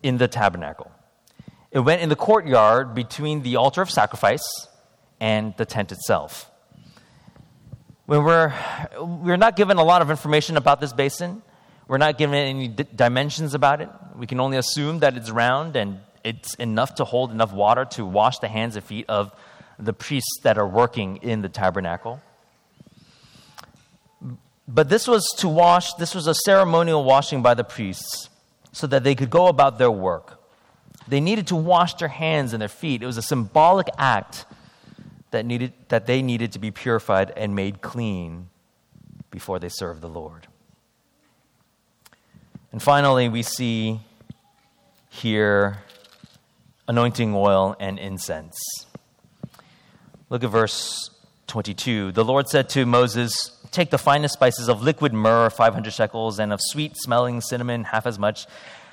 in 0.01 0.17
the 0.17 0.27
tabernacle. 0.27 0.91
It 1.71 1.79
went 1.79 2.01
in 2.01 2.07
the 2.07 2.15
courtyard 2.15 2.95
between 2.95 3.43
the 3.43 3.57
altar 3.57 3.81
of 3.81 3.91
sacrifice 3.91 4.67
and 5.19 5.53
the 5.57 5.65
tent 5.65 5.91
itself. 5.91 6.49
When 8.05 8.23
we're, 8.23 8.53
we're 9.01 9.35
not 9.35 9.57
given 9.57 9.77
a 9.77 9.83
lot 9.83 10.01
of 10.01 10.09
information 10.09 10.55
about 10.55 10.79
this 10.79 10.93
basin, 10.93 11.41
we're 11.89 11.97
not 11.97 12.17
given 12.17 12.35
any 12.35 12.69
d- 12.69 12.85
dimensions 12.95 13.53
about 13.53 13.81
it. 13.81 13.89
We 14.15 14.27
can 14.27 14.39
only 14.39 14.55
assume 14.55 14.99
that 14.99 15.17
it's 15.17 15.29
round 15.29 15.75
and 15.75 15.99
it's 16.23 16.53
enough 16.55 16.95
to 16.95 17.03
hold 17.03 17.31
enough 17.31 17.51
water 17.51 17.83
to 17.91 18.05
wash 18.05 18.39
the 18.39 18.47
hands 18.47 18.77
and 18.77 18.85
feet 18.85 19.05
of 19.09 19.33
the 19.79 19.93
priests 19.93 20.39
that 20.43 20.57
are 20.57 20.67
working 20.67 21.17
in 21.17 21.41
the 21.41 21.49
tabernacle. 21.49 22.21
But 24.67 24.89
this 24.89 25.07
was 25.07 25.25
to 25.37 25.47
wash, 25.47 25.93
this 25.93 26.13
was 26.13 26.27
a 26.27 26.33
ceremonial 26.33 27.03
washing 27.03 27.41
by 27.41 27.53
the 27.53 27.63
priests 27.63 28.29
so 28.71 28.85
that 28.87 29.03
they 29.03 29.15
could 29.15 29.29
go 29.29 29.47
about 29.47 29.77
their 29.77 29.91
work. 29.91 30.41
They 31.07 31.21
needed 31.21 31.47
to 31.47 31.55
wash 31.55 31.93
their 31.95 32.09
hands 32.09 32.53
and 32.53 32.61
their 32.61 32.67
feet. 32.67 33.01
It 33.01 33.05
was 33.05 33.17
a 33.17 33.21
symbolic 33.21 33.87
act 33.97 34.45
that, 35.31 35.45
needed, 35.45 35.73
that 35.87 36.05
they 36.05 36.21
needed 36.21 36.51
to 36.53 36.59
be 36.59 36.71
purified 36.71 37.31
and 37.37 37.55
made 37.55 37.81
clean 37.81 38.49
before 39.31 39.59
they 39.59 39.69
served 39.69 40.01
the 40.01 40.09
Lord. 40.09 40.47
And 42.71 42.83
finally, 42.83 43.29
we 43.29 43.43
see 43.43 44.01
here 45.09 45.77
anointing 46.87 47.33
oil 47.33 47.75
and 47.79 47.97
incense. 47.97 48.57
Look 50.29 50.43
at 50.43 50.49
verse 50.49 51.09
22. 51.47 52.11
The 52.11 52.25
Lord 52.25 52.49
said 52.49 52.67
to 52.71 52.85
Moses, 52.85 53.57
Take 53.71 53.91
the 53.91 53.97
finest 53.97 54.33
spices 54.33 54.67
of 54.67 54.81
liquid 54.81 55.13
myrrh, 55.13 55.49
500 55.49 55.93
shekels, 55.93 56.37
and 56.37 56.51
of 56.51 56.59
sweet 56.61 56.97
smelling 56.97 57.39
cinnamon, 57.39 57.85
half 57.85 58.05
as 58.05 58.19
much, 58.19 58.45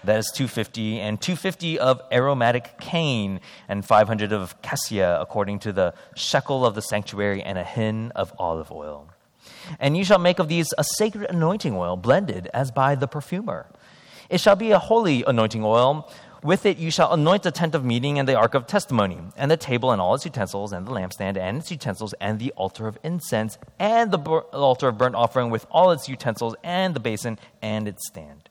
that 0.05 0.17
is 0.17 0.31
250, 0.33 1.01
and 1.01 1.21
250 1.21 1.81
of 1.81 2.01
aromatic 2.13 2.79
cane, 2.79 3.41
and 3.69 3.85
500 3.85 4.31
of 4.31 4.61
cassia, 4.63 5.21
according 5.21 5.59
to 5.61 5.73
the 5.73 5.93
shekel 6.15 6.65
of 6.65 6.77
the 6.77 6.83
sanctuary, 6.83 7.43
and 7.43 7.59
a 7.59 7.65
hin 7.65 8.13
of 8.15 8.33
olive 8.39 8.71
oil. 8.71 9.09
And 9.81 9.97
you 9.97 10.05
shall 10.05 10.21
make 10.21 10.39
of 10.39 10.47
these 10.47 10.73
a 10.79 10.85
sacred 10.85 11.29
anointing 11.31 11.75
oil, 11.75 11.97
blended 11.97 12.49
as 12.55 12.71
by 12.71 12.95
the 12.95 13.09
perfumer. 13.09 13.67
It 14.31 14.41
shall 14.41 14.57
be 14.57 14.71
a 14.71 14.79
holy 14.79 15.25
anointing 15.27 15.65
oil 15.65 16.09
with 16.45 16.67
it 16.67 16.77
you 16.77 16.91
shall 16.91 17.13
anoint 17.13 17.43
the 17.43 17.51
tent 17.51 17.75
of 17.75 17.85
meeting 17.85 18.19
and 18.19 18.29
the 18.29 18.37
ark 18.37 18.55
of 18.55 18.67
testimony, 18.67 19.19
and 19.37 19.51
the 19.51 19.57
table 19.57 19.91
and 19.91 20.01
all 20.01 20.15
its 20.15 20.25
utensils, 20.25 20.73
and 20.73 20.87
the 20.87 20.93
lampstand 20.93 21.37
and 21.37 21.57
its 21.57 21.71
utensils, 21.71 22.15
and 22.21 22.39
the 22.39 22.53
altar 22.53 22.87
of 22.87 22.99
incense, 23.03 23.59
and 23.79 24.13
the 24.13 24.19
altar 24.19 24.89
of 24.89 24.99
burnt 24.99 25.15
offering 25.15 25.51
with 25.51 25.67
all 25.71 25.91
its 25.91 26.09
utensils, 26.09 26.55
and 26.63 26.95
the 26.95 27.01
basin 27.01 27.39
and 27.63 27.89
its 27.89 28.07
stand. 28.07 28.51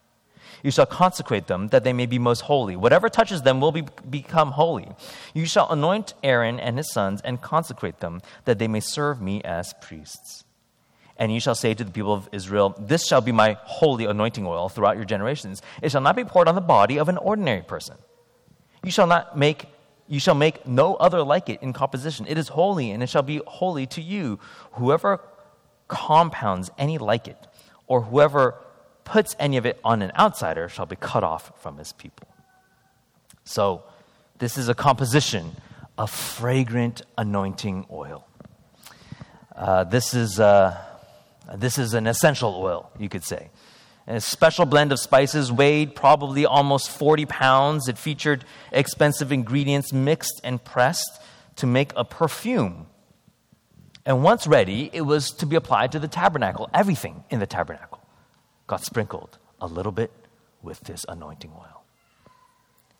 You 0.64 0.72
shall 0.72 0.86
consecrate 0.86 1.48
them 1.48 1.68
that 1.68 1.84
they 1.84 1.94
may 1.94 2.06
be 2.06 2.18
most 2.18 2.42
holy. 2.42 2.76
Whatever 2.76 3.10
touches 3.10 3.42
them 3.44 3.62
will 3.62 3.74
be, 3.74 3.84
become 4.10 4.52
holy. 4.52 4.90
You 5.34 5.46
shall 5.46 5.70
anoint 5.70 6.14
Aaron 6.24 6.60
and 6.60 6.78
his 6.78 6.92
sons 6.92 7.22
and 7.22 7.42
consecrate 7.42 8.00
them 8.00 8.22
that 8.46 8.60
they 8.60 8.68
may 8.68 8.80
serve 8.80 9.22
me 9.22 9.42
as 9.44 9.74
priests. 9.82 10.46
And 11.18 11.32
you 11.32 11.40
shall 11.40 11.56
say 11.56 11.74
to 11.74 11.84
the 11.84 11.92
people 11.92 12.14
of 12.14 12.28
Israel, 12.32 12.76
This 12.80 13.06
shall 13.06 13.22
be 13.22 13.32
my 13.32 13.58
holy 13.64 14.06
anointing 14.06 14.46
oil 14.46 14.70
throughout 14.70 14.96
your 14.96 15.06
generations. 15.06 15.62
It 15.82 15.92
shall 15.92 16.02
not 16.02 16.16
be 16.16 16.24
poured 16.24 16.48
on 16.48 16.56
the 16.56 16.62
body 16.62 16.98
of 16.98 17.08
an 17.08 17.18
ordinary 17.18 17.62
person. 17.62 17.98
You 18.84 18.92
shall 18.92 19.08
not 19.08 19.38
make 19.38 19.68
you 20.08 20.20
shall 20.20 20.36
make 20.36 20.68
no 20.68 20.96
other 20.96 21.24
like 21.24 21.50
it 21.50 21.64
in 21.64 21.72
composition. 21.72 22.26
It 22.28 22.38
is 22.38 22.50
holy, 22.50 22.92
and 22.92 23.02
it 23.02 23.10
shall 23.10 23.22
be 23.22 23.42
holy 23.48 23.86
to 23.88 24.02
you. 24.02 24.38
Whoever 24.74 25.22
compounds 25.88 26.70
any 26.78 26.98
like 26.98 27.28
it, 27.28 27.38
or 27.88 28.02
whoever 28.02 28.56
puts 29.06 29.36
any 29.40 29.56
of 29.56 29.66
it 29.66 29.80
on 29.84 30.02
an 30.02 30.12
outsider, 30.20 30.68
shall 30.68 30.86
be 30.86 30.98
cut 30.98 31.24
off 31.24 31.54
from 31.62 31.78
his 31.78 31.94
people. 31.94 32.28
So, 33.46 33.84
this 34.40 34.58
is 34.58 34.68
a 34.68 34.76
composition 34.76 35.56
of 35.98 36.12
fragrant 36.12 37.02
anointing 37.18 37.86
oil. 37.90 38.28
Uh, 39.56 39.86
this 39.86 40.14
is. 40.14 40.40
Uh, 40.40 40.78
this 41.56 41.78
is 41.78 41.94
an 41.94 42.08
essential 42.08 42.56
oil, 42.56 42.92
you 42.98 43.10
could 43.10 43.24
say. 43.24 43.50
A 44.06 44.20
special 44.20 44.66
blend 44.66 44.92
of 44.92 45.00
spices 45.00 45.52
weighed 45.52 45.96
probably 45.96 46.46
almost 46.46 46.90
40 46.90 47.26
pounds. 47.26 47.88
It 47.88 47.98
featured 47.98 48.44
expensive 48.72 49.32
ingredients 49.32 49.94
mixed 49.94 50.42
and 50.44 50.64
pressed 50.64 51.22
to 51.58 51.68
make 51.68 51.92
a 51.96 52.04
perfume. 52.04 52.88
And 54.06 54.22
once 54.24 54.46
ready, 54.46 54.90
it 54.92 55.02
was 55.02 55.30
to 55.32 55.46
be 55.46 55.56
applied 55.56 55.94
to 55.94 56.00
the 56.00 56.10
tabernacle. 56.10 56.70
Everything 56.74 57.24
in 57.30 57.40
the 57.40 57.48
tabernacle 57.48 58.02
got 58.68 58.84
sprinkled 58.84 59.38
a 59.62 59.68
little 59.68 59.94
bit 59.94 60.12
with 60.62 60.82
this 60.82 61.06
anointing 61.08 61.52
oil. 61.56 61.84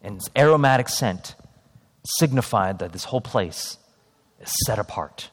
And 0.02 0.18
its 0.18 0.30
aromatic 0.38 0.88
scent 0.88 1.36
signified 2.06 2.80
that 2.80 2.94
this 2.94 3.06
whole 3.06 3.22
place 3.22 3.78
is 4.40 4.52
set 4.66 4.80
apart 4.80 5.30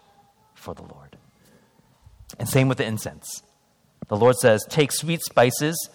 for 0.54 0.74
the 0.74 0.82
Lord. 0.82 1.09
And 2.38 2.48
same 2.48 2.68
with 2.68 2.78
the 2.78 2.84
incense. 2.84 3.42
The 4.08 4.16
Lord 4.16 4.36
says, 4.36 4.64
Take 4.68 4.92
sweet 4.92 5.22
spices, 5.22 5.90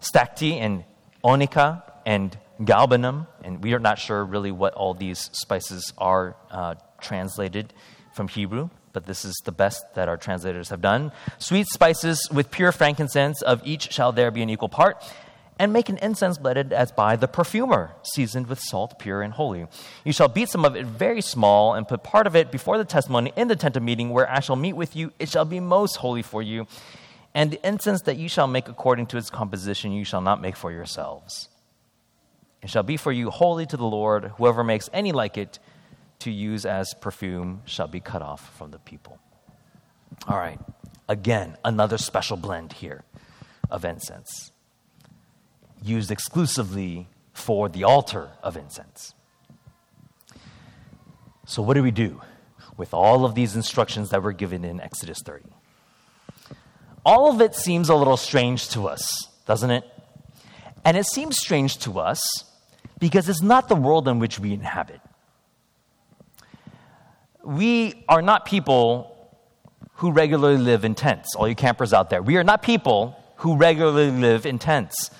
stacte 0.00 0.60
and 0.60 0.84
onycha 1.24 1.82
and 2.04 2.36
galbanum, 2.60 3.26
and 3.42 3.62
we 3.62 3.74
are 3.74 3.78
not 3.78 3.98
sure 3.98 4.24
really 4.24 4.52
what 4.52 4.74
all 4.74 4.94
these 4.94 5.30
spices 5.32 5.92
are 5.98 6.36
uh, 6.50 6.74
translated 7.00 7.72
from 8.14 8.28
Hebrew, 8.28 8.70
but 8.92 9.04
this 9.04 9.24
is 9.24 9.34
the 9.44 9.52
best 9.52 9.84
that 9.94 10.08
our 10.08 10.16
translators 10.16 10.70
have 10.70 10.80
done. 10.80 11.12
Sweet 11.38 11.66
spices 11.66 12.28
with 12.32 12.50
pure 12.50 12.72
frankincense, 12.72 13.42
of 13.42 13.60
each 13.64 13.92
shall 13.92 14.12
there 14.12 14.30
be 14.30 14.42
an 14.42 14.50
equal 14.50 14.68
part 14.68 15.02
and 15.58 15.72
make 15.72 15.88
an 15.88 15.98
incense 15.98 16.38
blended 16.38 16.72
as 16.72 16.92
by 16.92 17.16
the 17.16 17.28
perfumer, 17.28 17.92
seasoned 18.02 18.46
with 18.46 18.60
salt, 18.60 18.98
pure 18.98 19.22
and 19.22 19.32
holy. 19.32 19.66
You 20.04 20.12
shall 20.12 20.28
beat 20.28 20.50
some 20.50 20.64
of 20.64 20.76
it 20.76 20.84
very 20.84 21.22
small, 21.22 21.74
and 21.74 21.88
put 21.88 22.02
part 22.02 22.26
of 22.26 22.36
it 22.36 22.52
before 22.52 22.78
the 22.78 22.84
testimony 22.84 23.32
in 23.36 23.48
the 23.48 23.56
tent 23.56 23.76
of 23.76 23.82
meeting, 23.82 24.10
where 24.10 24.30
I 24.30 24.40
shall 24.40 24.56
meet 24.56 24.74
with 24.74 24.94
you. 24.94 25.12
It 25.18 25.28
shall 25.28 25.44
be 25.44 25.60
most 25.60 25.96
holy 25.96 26.22
for 26.22 26.42
you. 26.42 26.66
And 27.34 27.50
the 27.50 27.66
incense 27.66 28.02
that 28.02 28.16
you 28.16 28.28
shall 28.28 28.46
make 28.46 28.68
according 28.68 29.06
to 29.06 29.16
its 29.16 29.30
composition, 29.30 29.92
you 29.92 30.04
shall 30.04 30.20
not 30.20 30.40
make 30.40 30.56
for 30.56 30.72
yourselves. 30.72 31.48
It 32.62 32.70
shall 32.70 32.82
be 32.82 32.96
for 32.96 33.12
you 33.12 33.30
holy 33.30 33.66
to 33.66 33.76
the 33.76 33.84
Lord. 33.84 34.32
Whoever 34.36 34.64
makes 34.64 34.90
any 34.92 35.12
like 35.12 35.36
it 35.36 35.58
to 36.20 36.30
use 36.30 36.64
as 36.64 36.94
perfume 36.94 37.62
shall 37.64 37.88
be 37.88 38.00
cut 38.00 38.22
off 38.22 38.56
from 38.56 38.70
the 38.70 38.78
people. 38.78 39.18
All 40.26 40.38
right, 40.38 40.58
again, 41.08 41.56
another 41.64 41.98
special 41.98 42.36
blend 42.36 42.72
here 42.72 43.04
of 43.70 43.84
incense 43.84 44.52
used 45.82 46.10
exclusively 46.10 47.08
for 47.32 47.68
the 47.68 47.84
altar 47.84 48.30
of 48.42 48.56
incense. 48.56 49.14
So, 51.46 51.62
what 51.62 51.74
do 51.74 51.82
we 51.82 51.90
do 51.90 52.20
with 52.76 52.92
all 52.92 53.24
of 53.24 53.34
these 53.34 53.54
instructions 53.54 54.10
that 54.10 54.22
were 54.22 54.32
given 54.32 54.64
in 54.64 54.80
Exodus 54.80 55.18
30? 55.24 55.44
All 57.04 57.30
of 57.30 57.40
it 57.40 57.54
seems 57.54 57.88
a 57.88 57.94
little 57.94 58.16
strange 58.16 58.68
to 58.70 58.88
us, 58.88 59.28
doesn't 59.46 59.70
it? 59.70 59.84
And 60.84 60.96
it 60.96 61.06
seems 61.06 61.38
strange 61.38 61.78
to 61.78 62.00
us 62.00 62.20
because 62.98 63.28
it's 63.28 63.42
not 63.42 63.68
the 63.68 63.76
world 63.76 64.08
in 64.08 64.18
which 64.18 64.40
we 64.40 64.52
inhabit. 64.52 65.00
We 67.44 68.04
are 68.08 68.22
not 68.22 68.44
people 68.44 69.12
who 69.94 70.10
regularly 70.10 70.58
live 70.58 70.84
in 70.84 70.94
tents, 70.94 71.34
all 71.36 71.48
you 71.48 71.54
campers 71.54 71.92
out 71.92 72.10
there. 72.10 72.22
We 72.22 72.36
are 72.38 72.44
not 72.44 72.62
people 72.62 73.16
who 73.36 73.56
regularly 73.56 74.10
live 74.10 74.46
in 74.46 74.58
tents. 74.58 75.10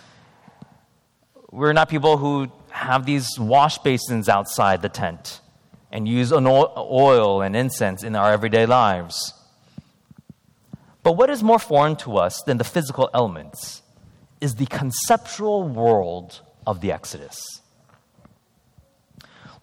We're 1.56 1.72
not 1.72 1.88
people 1.88 2.18
who 2.18 2.48
have 2.68 3.06
these 3.06 3.38
wash 3.38 3.78
basins 3.78 4.28
outside 4.28 4.82
the 4.82 4.90
tent 4.90 5.40
and 5.90 6.06
use 6.06 6.30
oil 6.30 7.40
and 7.40 7.56
incense 7.56 8.02
in 8.02 8.14
our 8.14 8.30
everyday 8.30 8.66
lives. 8.66 9.32
But 11.02 11.12
what 11.12 11.30
is 11.30 11.42
more 11.42 11.58
foreign 11.58 11.96
to 11.96 12.18
us 12.18 12.42
than 12.42 12.58
the 12.58 12.64
physical 12.64 13.08
elements 13.14 13.80
is 14.38 14.56
the 14.56 14.66
conceptual 14.66 15.66
world 15.66 16.42
of 16.66 16.82
the 16.82 16.92
Exodus. 16.92 17.62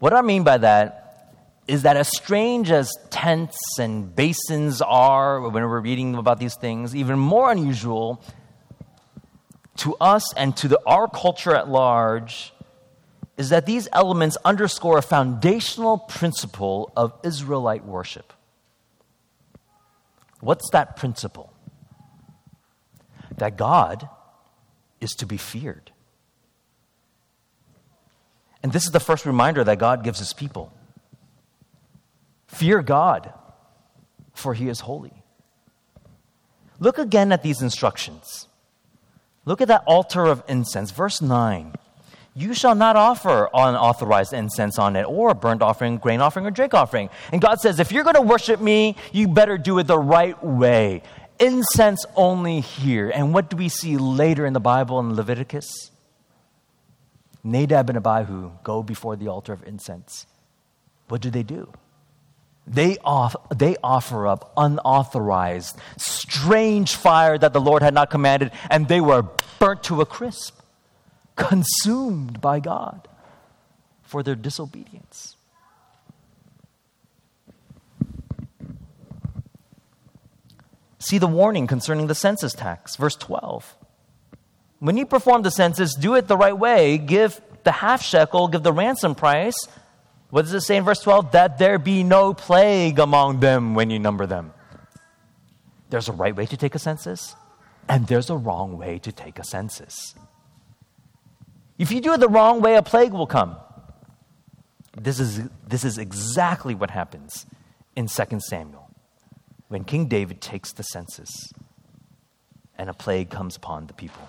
What 0.00 0.12
I 0.12 0.22
mean 0.22 0.42
by 0.42 0.58
that 0.58 1.30
is 1.68 1.82
that 1.82 1.96
as 1.96 2.08
strange 2.08 2.72
as 2.72 2.90
tents 3.10 3.78
and 3.78 4.16
basins 4.16 4.82
are 4.82 5.48
when 5.48 5.62
we're 5.62 5.78
reading 5.78 6.16
about 6.16 6.40
these 6.40 6.56
things, 6.56 6.96
even 6.96 7.20
more 7.20 7.52
unusual 7.52 8.20
to 9.84 9.94
us 10.00 10.32
and 10.32 10.56
to 10.56 10.66
the, 10.66 10.80
our 10.86 11.06
culture 11.06 11.54
at 11.54 11.68
large 11.68 12.54
is 13.36 13.50
that 13.50 13.66
these 13.66 13.86
elements 13.92 14.38
underscore 14.42 14.96
a 14.96 15.02
foundational 15.02 15.98
principle 15.98 16.90
of 16.96 17.12
Israelite 17.22 17.84
worship. 17.84 18.32
What's 20.40 20.70
that 20.70 20.96
principle? 20.96 21.52
That 23.36 23.58
God 23.58 24.08
is 25.02 25.10
to 25.16 25.26
be 25.26 25.36
feared. 25.36 25.90
And 28.62 28.72
this 28.72 28.86
is 28.86 28.90
the 28.90 29.00
first 29.00 29.26
reminder 29.26 29.64
that 29.64 29.78
God 29.78 30.02
gives 30.02 30.18
his 30.18 30.32
people. 30.32 30.72
Fear 32.46 32.82
God, 32.82 33.34
for 34.32 34.54
he 34.54 34.70
is 34.70 34.80
holy. 34.80 35.22
Look 36.78 36.96
again 36.96 37.32
at 37.32 37.42
these 37.42 37.60
instructions. 37.60 38.48
Look 39.44 39.60
at 39.60 39.68
that 39.68 39.84
altar 39.86 40.24
of 40.24 40.42
incense, 40.48 40.90
verse 40.90 41.20
9. 41.20 41.74
You 42.36 42.52
shall 42.52 42.74
not 42.74 42.96
offer 42.96 43.48
unauthorized 43.54 44.32
incense 44.32 44.78
on 44.78 44.96
it, 44.96 45.04
or 45.04 45.34
burnt 45.34 45.62
offering, 45.62 45.98
grain 45.98 46.20
offering, 46.20 46.46
or 46.46 46.50
drink 46.50 46.74
offering. 46.74 47.08
And 47.30 47.40
God 47.40 47.60
says, 47.60 47.78
if 47.78 47.92
you're 47.92 48.02
going 48.02 48.16
to 48.16 48.22
worship 48.22 48.60
me, 48.60 48.96
you 49.12 49.28
better 49.28 49.56
do 49.56 49.78
it 49.78 49.86
the 49.86 49.98
right 49.98 50.42
way. 50.42 51.02
Incense 51.38 52.04
only 52.16 52.60
here. 52.60 53.10
And 53.10 53.32
what 53.32 53.50
do 53.50 53.56
we 53.56 53.68
see 53.68 53.96
later 53.96 54.46
in 54.46 54.52
the 54.52 54.60
Bible 54.60 54.98
in 54.98 55.14
Leviticus? 55.14 55.90
Nadab 57.44 57.90
and 57.90 57.98
Abihu 57.98 58.52
go 58.64 58.82
before 58.82 59.14
the 59.14 59.28
altar 59.28 59.52
of 59.52 59.62
incense. 59.64 60.26
What 61.08 61.20
do 61.20 61.30
they 61.30 61.42
do? 61.42 61.72
They, 62.66 62.96
off, 63.04 63.36
they 63.54 63.76
offer 63.82 64.26
up 64.26 64.52
unauthorized, 64.56 65.78
strange 65.98 66.94
fire 66.94 67.36
that 67.36 67.52
the 67.52 67.60
Lord 67.60 67.82
had 67.82 67.92
not 67.92 68.10
commanded, 68.10 68.52
and 68.70 68.88
they 68.88 69.00
were 69.00 69.26
burnt 69.58 69.82
to 69.84 70.00
a 70.00 70.06
crisp, 70.06 70.60
consumed 71.36 72.40
by 72.40 72.60
God 72.60 73.06
for 74.02 74.22
their 74.22 74.34
disobedience. 74.34 75.36
See 80.98 81.18
the 81.18 81.26
warning 81.26 81.66
concerning 81.66 82.06
the 82.06 82.14
census 82.14 82.54
tax, 82.54 82.96
verse 82.96 83.16
12. 83.16 83.76
When 84.78 84.96
you 84.96 85.04
perform 85.04 85.42
the 85.42 85.50
census, 85.50 85.94
do 85.94 86.14
it 86.14 86.28
the 86.28 86.36
right 86.36 86.56
way. 86.56 86.96
Give 86.96 87.38
the 87.62 87.72
half 87.72 88.02
shekel, 88.02 88.48
give 88.48 88.62
the 88.62 88.72
ransom 88.72 89.14
price 89.14 89.56
what 90.34 90.42
does 90.42 90.52
it 90.52 90.62
say 90.62 90.76
in 90.76 90.82
verse 90.82 90.98
12? 90.98 91.30
That 91.30 91.58
there 91.58 91.78
be 91.78 92.02
no 92.02 92.34
plague 92.34 92.98
among 92.98 93.38
them 93.38 93.76
when 93.76 93.88
you 93.88 94.00
number 94.00 94.26
them. 94.26 94.52
There's 95.90 96.08
a 96.08 96.12
right 96.12 96.34
way 96.34 96.44
to 96.46 96.56
take 96.56 96.74
a 96.74 96.80
census, 96.80 97.36
and 97.88 98.08
there's 98.08 98.30
a 98.30 98.36
wrong 98.36 98.76
way 98.76 98.98
to 98.98 99.12
take 99.12 99.38
a 99.38 99.44
census. 99.44 100.16
If 101.78 101.92
you 101.92 102.00
do 102.00 102.14
it 102.14 102.18
the 102.18 102.28
wrong 102.28 102.60
way, 102.60 102.74
a 102.74 102.82
plague 102.82 103.12
will 103.12 103.28
come. 103.28 103.54
This 105.00 105.20
is, 105.20 105.40
this 105.68 105.84
is 105.84 105.98
exactly 105.98 106.74
what 106.74 106.90
happens 106.90 107.46
in 107.94 108.08
2 108.08 108.40
Samuel 108.40 108.90
when 109.68 109.84
King 109.84 110.06
David 110.08 110.40
takes 110.40 110.72
the 110.72 110.82
census 110.82 111.52
and 112.76 112.90
a 112.90 112.92
plague 112.92 113.30
comes 113.30 113.54
upon 113.54 113.86
the 113.86 113.94
people, 113.94 114.28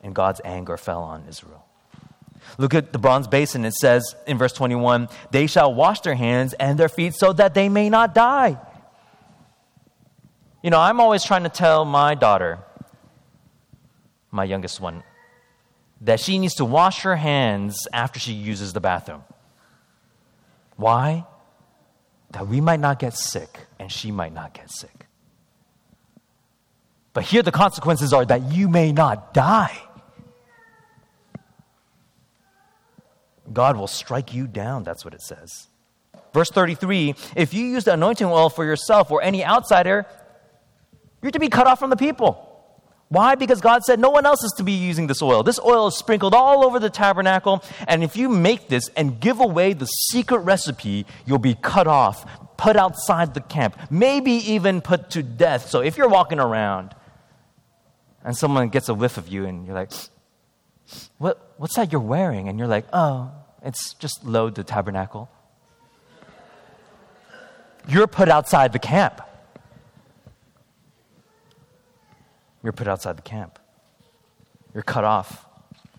and 0.00 0.14
God's 0.14 0.40
anger 0.46 0.78
fell 0.78 1.02
on 1.02 1.26
Israel. 1.28 1.65
Look 2.58 2.74
at 2.74 2.92
the 2.92 2.98
bronze 2.98 3.28
basin. 3.28 3.64
It 3.64 3.74
says 3.74 4.14
in 4.26 4.38
verse 4.38 4.52
21 4.52 5.08
they 5.30 5.46
shall 5.46 5.74
wash 5.74 6.00
their 6.00 6.14
hands 6.14 6.52
and 6.54 6.78
their 6.78 6.88
feet 6.88 7.14
so 7.14 7.32
that 7.32 7.54
they 7.54 7.68
may 7.68 7.90
not 7.90 8.14
die. 8.14 8.58
You 10.62 10.70
know, 10.70 10.80
I'm 10.80 11.00
always 11.00 11.22
trying 11.22 11.44
to 11.44 11.48
tell 11.48 11.84
my 11.84 12.14
daughter, 12.14 12.58
my 14.30 14.44
youngest 14.44 14.80
one, 14.80 15.02
that 16.00 16.20
she 16.20 16.38
needs 16.38 16.54
to 16.54 16.64
wash 16.64 17.02
her 17.02 17.16
hands 17.16 17.86
after 17.92 18.18
she 18.18 18.32
uses 18.32 18.72
the 18.72 18.80
bathroom. 18.80 19.22
Why? 20.76 21.24
That 22.30 22.48
we 22.48 22.60
might 22.60 22.80
not 22.80 22.98
get 22.98 23.14
sick 23.14 23.60
and 23.78 23.90
she 23.90 24.10
might 24.10 24.32
not 24.32 24.54
get 24.54 24.70
sick. 24.70 25.06
But 27.12 27.24
here 27.24 27.42
the 27.42 27.52
consequences 27.52 28.12
are 28.12 28.26
that 28.26 28.52
you 28.52 28.68
may 28.68 28.92
not 28.92 29.32
die. 29.32 29.85
God 33.52 33.76
will 33.76 33.86
strike 33.86 34.34
you 34.34 34.46
down. 34.46 34.84
That's 34.84 35.04
what 35.04 35.14
it 35.14 35.22
says. 35.22 35.68
Verse 36.32 36.50
33 36.50 37.14
If 37.34 37.54
you 37.54 37.64
use 37.64 37.84
the 37.84 37.94
anointing 37.94 38.26
oil 38.26 38.50
for 38.50 38.64
yourself 38.64 39.10
or 39.10 39.22
any 39.22 39.44
outsider, 39.44 40.06
you're 41.22 41.32
to 41.32 41.38
be 41.38 41.48
cut 41.48 41.66
off 41.66 41.78
from 41.78 41.90
the 41.90 41.96
people. 41.96 42.42
Why? 43.08 43.36
Because 43.36 43.60
God 43.60 43.84
said 43.84 44.00
no 44.00 44.10
one 44.10 44.26
else 44.26 44.42
is 44.42 44.52
to 44.56 44.64
be 44.64 44.72
using 44.72 45.06
this 45.06 45.22
oil. 45.22 45.42
This 45.42 45.60
oil 45.60 45.86
is 45.86 45.96
sprinkled 45.96 46.34
all 46.34 46.64
over 46.64 46.80
the 46.80 46.90
tabernacle, 46.90 47.62
and 47.86 48.02
if 48.02 48.16
you 48.16 48.28
make 48.28 48.68
this 48.68 48.90
and 48.96 49.20
give 49.20 49.38
away 49.38 49.72
the 49.74 49.86
secret 49.86 50.40
recipe, 50.40 51.06
you'll 51.24 51.38
be 51.38 51.54
cut 51.54 51.86
off, 51.86 52.26
put 52.56 52.76
outside 52.76 53.34
the 53.34 53.40
camp, 53.40 53.78
maybe 53.90 54.32
even 54.32 54.80
put 54.80 55.10
to 55.10 55.22
death. 55.22 55.68
So 55.68 55.80
if 55.82 55.96
you're 55.96 56.08
walking 56.08 56.40
around 56.40 56.94
and 58.24 58.36
someone 58.36 58.68
gets 58.70 58.88
a 58.88 58.94
whiff 58.94 59.18
of 59.18 59.28
you 59.28 59.46
and 59.46 59.66
you're 59.66 59.76
like, 59.76 59.92
what, 61.18 61.54
what's 61.56 61.76
that 61.76 61.92
you're 61.92 62.00
wearing? 62.00 62.48
And 62.48 62.58
you're 62.58 62.68
like, 62.68 62.86
oh, 62.92 63.32
it's 63.62 63.94
just 63.94 64.24
load 64.24 64.54
the 64.54 64.64
tabernacle. 64.64 65.28
You're 67.88 68.06
put 68.06 68.28
outside 68.28 68.72
the 68.72 68.78
camp. 68.78 69.20
You're 72.62 72.72
put 72.72 72.88
outside 72.88 73.16
the 73.16 73.22
camp. 73.22 73.58
You're 74.74 74.82
cut 74.82 75.04
off. 75.04 75.46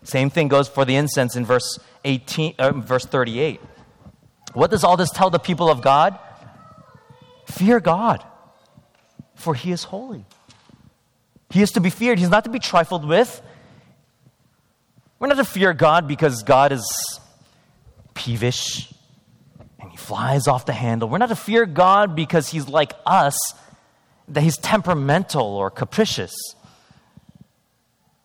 Same 0.04 0.30
thing 0.30 0.48
goes 0.48 0.68
for 0.68 0.84
the 0.84 0.96
incense 0.96 1.34
in 1.36 1.44
verse 1.44 1.78
18, 2.04 2.54
uh, 2.58 2.72
verse 2.72 3.04
38. 3.04 3.60
What 4.52 4.70
does 4.70 4.84
all 4.84 4.96
this 4.96 5.10
tell 5.10 5.30
the 5.30 5.38
people 5.38 5.70
of 5.70 5.82
God? 5.82 6.18
Fear 7.46 7.80
God, 7.80 8.24
for 9.34 9.54
he 9.54 9.72
is 9.72 9.84
holy. 9.84 10.24
He 11.50 11.62
is 11.62 11.72
to 11.72 11.80
be 11.80 11.90
feared. 11.90 12.18
He's 12.18 12.28
not 12.28 12.44
to 12.44 12.50
be 12.50 12.58
trifled 12.58 13.06
with. 13.06 13.42
We're 15.18 15.28
not 15.28 15.36
to 15.38 15.44
fear 15.44 15.72
God 15.72 16.06
because 16.06 16.42
God 16.42 16.72
is 16.72 17.20
peevish 18.14 18.92
and 19.80 19.90
he 19.90 19.96
flies 19.96 20.46
off 20.46 20.66
the 20.66 20.72
handle. 20.72 21.08
We're 21.08 21.18
not 21.18 21.30
to 21.30 21.36
fear 21.36 21.66
God 21.66 22.14
because 22.14 22.48
he's 22.48 22.68
like 22.68 22.92
us, 23.04 23.36
that 24.28 24.42
he's 24.42 24.56
temperamental 24.58 25.42
or 25.42 25.70
capricious. 25.70 26.34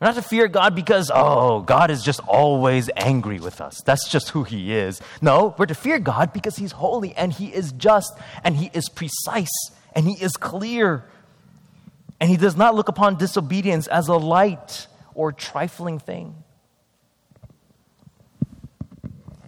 We're 0.04 0.08
not 0.08 0.16
to 0.16 0.22
fear 0.22 0.50
God 0.50 0.76
because, 0.76 1.10
oh, 1.16 1.62
God 1.62 1.90
is 1.90 2.04
just 2.04 2.20
always 2.28 2.90
angry 2.98 3.40
with 3.40 3.62
us. 3.62 3.82
That's 3.86 4.10
just 4.10 4.32
who 4.32 4.44
He 4.44 4.76
is. 4.76 5.02
No, 5.22 5.56
we're 5.58 5.66
to 5.66 5.76
fear 5.76 5.98
God 5.98 6.34
because 6.34 6.58
He's 6.58 6.74
holy 6.74 7.14
and 7.14 7.32
He 7.32 7.48
is 7.48 7.72
just 7.72 8.12
and 8.44 8.54
He 8.54 8.70
is 8.74 8.90
precise 8.90 9.48
and 9.96 10.06
He 10.06 10.22
is 10.22 10.36
clear. 10.36 11.06
And 12.20 12.30
He 12.30 12.36
does 12.36 12.58
not 12.58 12.76
look 12.76 12.90
upon 12.90 13.16
disobedience 13.16 13.88
as 13.88 14.10
a 14.10 14.18
light 14.18 14.88
or 15.16 15.32
trifling 15.32 16.00
thing. 16.00 16.43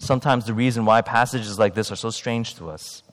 Sometimes 0.06 0.46
the 0.46 0.54
reason 0.54 0.86
why 0.86 1.02
passages 1.02 1.60
like 1.60 1.74
this 1.74 1.92
are 1.92 1.96
so 1.96 2.10
strange 2.10 2.56
to 2.56 2.70
us. 2.70 3.04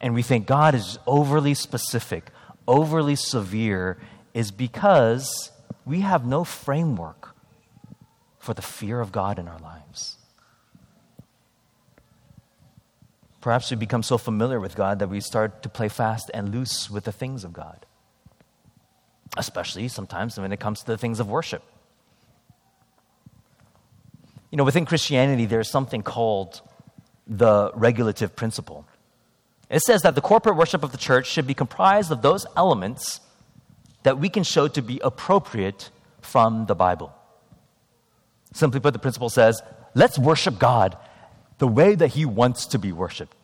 And 0.00 0.14
we 0.14 0.22
think 0.22 0.46
God 0.46 0.74
is 0.74 0.98
overly 1.06 1.54
specific, 1.54 2.30
overly 2.66 3.16
severe, 3.16 3.98
is 4.32 4.50
because 4.50 5.50
we 5.84 6.00
have 6.00 6.24
no 6.24 6.44
framework 6.44 7.34
for 8.38 8.54
the 8.54 8.62
fear 8.62 9.00
of 9.00 9.10
God 9.10 9.38
in 9.38 9.48
our 9.48 9.58
lives. 9.58 10.16
Perhaps 13.40 13.70
we 13.70 13.76
become 13.76 14.02
so 14.02 14.18
familiar 14.18 14.60
with 14.60 14.76
God 14.76 14.98
that 14.98 15.08
we 15.08 15.20
start 15.20 15.62
to 15.62 15.68
play 15.68 15.88
fast 15.88 16.30
and 16.34 16.52
loose 16.52 16.90
with 16.90 17.04
the 17.04 17.12
things 17.12 17.44
of 17.44 17.52
God, 17.52 17.86
especially 19.36 19.88
sometimes 19.88 20.38
when 20.38 20.52
it 20.52 20.60
comes 20.60 20.80
to 20.80 20.86
the 20.86 20.98
things 20.98 21.20
of 21.20 21.28
worship. 21.28 21.62
You 24.50 24.56
know, 24.56 24.64
within 24.64 24.86
Christianity, 24.86 25.46
there's 25.46 25.70
something 25.70 26.02
called 26.02 26.62
the 27.26 27.70
regulative 27.74 28.34
principle. 28.34 28.86
It 29.68 29.82
says 29.82 30.02
that 30.02 30.14
the 30.14 30.22
corporate 30.22 30.56
worship 30.56 30.82
of 30.82 30.92
the 30.92 30.98
church 30.98 31.26
should 31.26 31.46
be 31.46 31.54
comprised 31.54 32.10
of 32.10 32.22
those 32.22 32.46
elements 32.56 33.20
that 34.02 34.18
we 34.18 34.30
can 34.30 34.42
show 34.42 34.68
to 34.68 34.80
be 34.80 35.00
appropriate 35.04 35.90
from 36.22 36.66
the 36.66 36.74
Bible. 36.74 37.12
Simply 38.54 38.80
put, 38.80 38.94
the 38.94 38.98
principle 38.98 39.28
says, 39.28 39.60
let's 39.94 40.18
worship 40.18 40.58
God 40.58 40.96
the 41.58 41.68
way 41.68 41.94
that 41.94 42.08
He 42.08 42.24
wants 42.24 42.66
to 42.66 42.78
be 42.78 42.92
worshiped. 42.92 43.36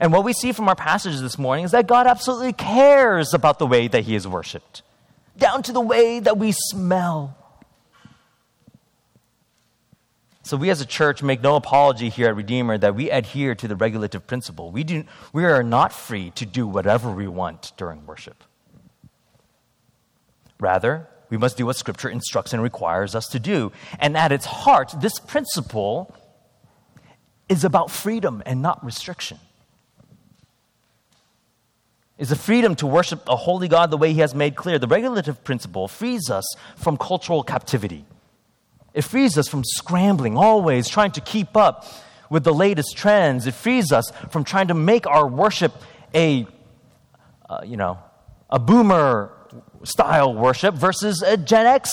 And 0.00 0.12
what 0.12 0.24
we 0.24 0.32
see 0.32 0.52
from 0.52 0.68
our 0.68 0.74
passages 0.74 1.20
this 1.20 1.38
morning 1.38 1.66
is 1.66 1.72
that 1.72 1.86
God 1.86 2.06
absolutely 2.06 2.52
cares 2.54 3.34
about 3.34 3.58
the 3.58 3.66
way 3.66 3.88
that 3.88 4.04
He 4.04 4.14
is 4.14 4.26
worshiped, 4.26 4.82
down 5.36 5.62
to 5.64 5.72
the 5.72 5.80
way 5.80 6.20
that 6.20 6.38
we 6.38 6.52
smell 6.52 7.36
So 10.48 10.56
we 10.56 10.70
as 10.70 10.80
a 10.80 10.86
church 10.86 11.22
make 11.22 11.42
no 11.42 11.56
apology 11.56 12.08
here 12.08 12.28
at 12.28 12.34
Redeemer 12.34 12.78
that 12.78 12.94
we 12.94 13.10
adhere 13.10 13.54
to 13.54 13.68
the 13.68 13.76
regulative 13.76 14.26
principle. 14.26 14.70
We, 14.70 14.82
do, 14.82 15.04
we 15.30 15.44
are 15.44 15.62
not 15.62 15.92
free 15.92 16.30
to 16.36 16.46
do 16.46 16.66
whatever 16.66 17.10
we 17.10 17.28
want 17.28 17.72
during 17.76 18.06
worship. 18.06 18.42
Rather, 20.58 21.06
we 21.28 21.36
must 21.36 21.58
do 21.58 21.66
what 21.66 21.76
Scripture 21.76 22.08
instructs 22.08 22.54
and 22.54 22.62
requires 22.62 23.14
us 23.14 23.26
to 23.26 23.38
do. 23.38 23.72
And 23.98 24.16
at 24.16 24.32
its 24.32 24.46
heart, 24.46 24.94
this 25.02 25.18
principle 25.18 26.16
is 27.50 27.62
about 27.62 27.90
freedom 27.90 28.42
and 28.46 28.62
not 28.62 28.82
restriction. 28.82 29.38
It's 32.16 32.30
a 32.30 32.36
freedom 32.36 32.74
to 32.76 32.86
worship 32.86 33.28
a 33.28 33.36
holy 33.36 33.68
God 33.68 33.90
the 33.90 33.98
way 33.98 34.14
He 34.14 34.20
has 34.20 34.34
made 34.34 34.56
clear. 34.56 34.78
The 34.78 34.88
regulative 34.88 35.44
principle 35.44 35.88
frees 35.88 36.30
us 36.30 36.46
from 36.74 36.96
cultural 36.96 37.42
captivity. 37.42 38.06
It 38.94 39.02
frees 39.02 39.38
us 39.38 39.48
from 39.48 39.64
scrambling, 39.64 40.36
always 40.36 40.88
trying 40.88 41.12
to 41.12 41.20
keep 41.20 41.56
up 41.56 41.84
with 42.30 42.44
the 42.44 42.54
latest 42.54 42.96
trends. 42.96 43.46
It 43.46 43.54
frees 43.54 43.92
us 43.92 44.10
from 44.30 44.44
trying 44.44 44.68
to 44.68 44.74
make 44.74 45.06
our 45.06 45.26
worship 45.26 45.72
a, 46.14 46.46
uh, 47.48 47.60
you 47.64 47.76
know, 47.76 47.98
a 48.50 48.58
boomer 48.58 49.32
style 49.84 50.34
worship 50.34 50.74
versus 50.74 51.22
a 51.22 51.36
Gen 51.36 51.66
X 51.66 51.90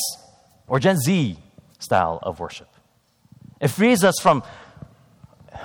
or 0.67 0.79
Gen 0.79 0.97
Z 0.97 1.37
style 1.79 2.19
of 2.23 2.39
worship. 2.39 2.67
It 3.61 3.69
frees 3.69 4.03
us 4.03 4.19
from 4.19 4.43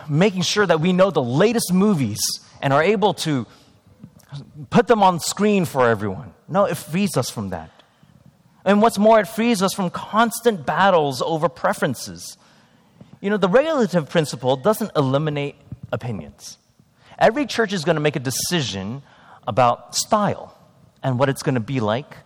making 0.09 0.43
sure 0.43 0.67
that 0.67 0.81
we 0.81 0.93
know 0.93 1.11
the 1.11 1.23
latest 1.23 1.73
movies 1.73 2.21
and 2.61 2.73
are 2.73 2.83
able 2.83 3.15
to 3.15 3.47
put 4.71 4.87
them 4.87 5.03
on 5.03 5.19
screen 5.21 5.65
for 5.65 5.89
everyone. 5.89 6.33
No, 6.49 6.65
it 6.65 6.77
frees 6.77 7.17
us 7.17 7.31
from 7.31 7.51
that. 7.51 7.71
And 8.65 8.83
what's 8.83 8.99
more, 8.99 9.21
it 9.21 9.27
frees 9.27 9.63
us 9.63 9.73
from 9.73 9.91
constant 9.91 10.67
battles 10.67 11.23
over 11.23 11.49
preferences. 11.49 12.37
You 13.21 13.31
know, 13.31 13.37
the 13.37 13.49
regulative 13.49 14.09
principle 14.09 14.57
doesn't 14.57 14.91
eliminate 14.97 15.57
opinions. 15.93 16.59
Every 17.19 17.47
church 17.47 17.73
is 17.73 17.85
going 17.85 17.97
to 17.97 18.01
make 18.01 18.17
a 18.17 18.21
decision 18.21 19.03
about 19.47 19.95
style 19.95 20.57
and 21.03 21.19
what 21.19 21.29
it's 21.29 21.43
going 21.43 21.55
to 21.55 21.61
be 21.61 21.81
like, 21.81 22.17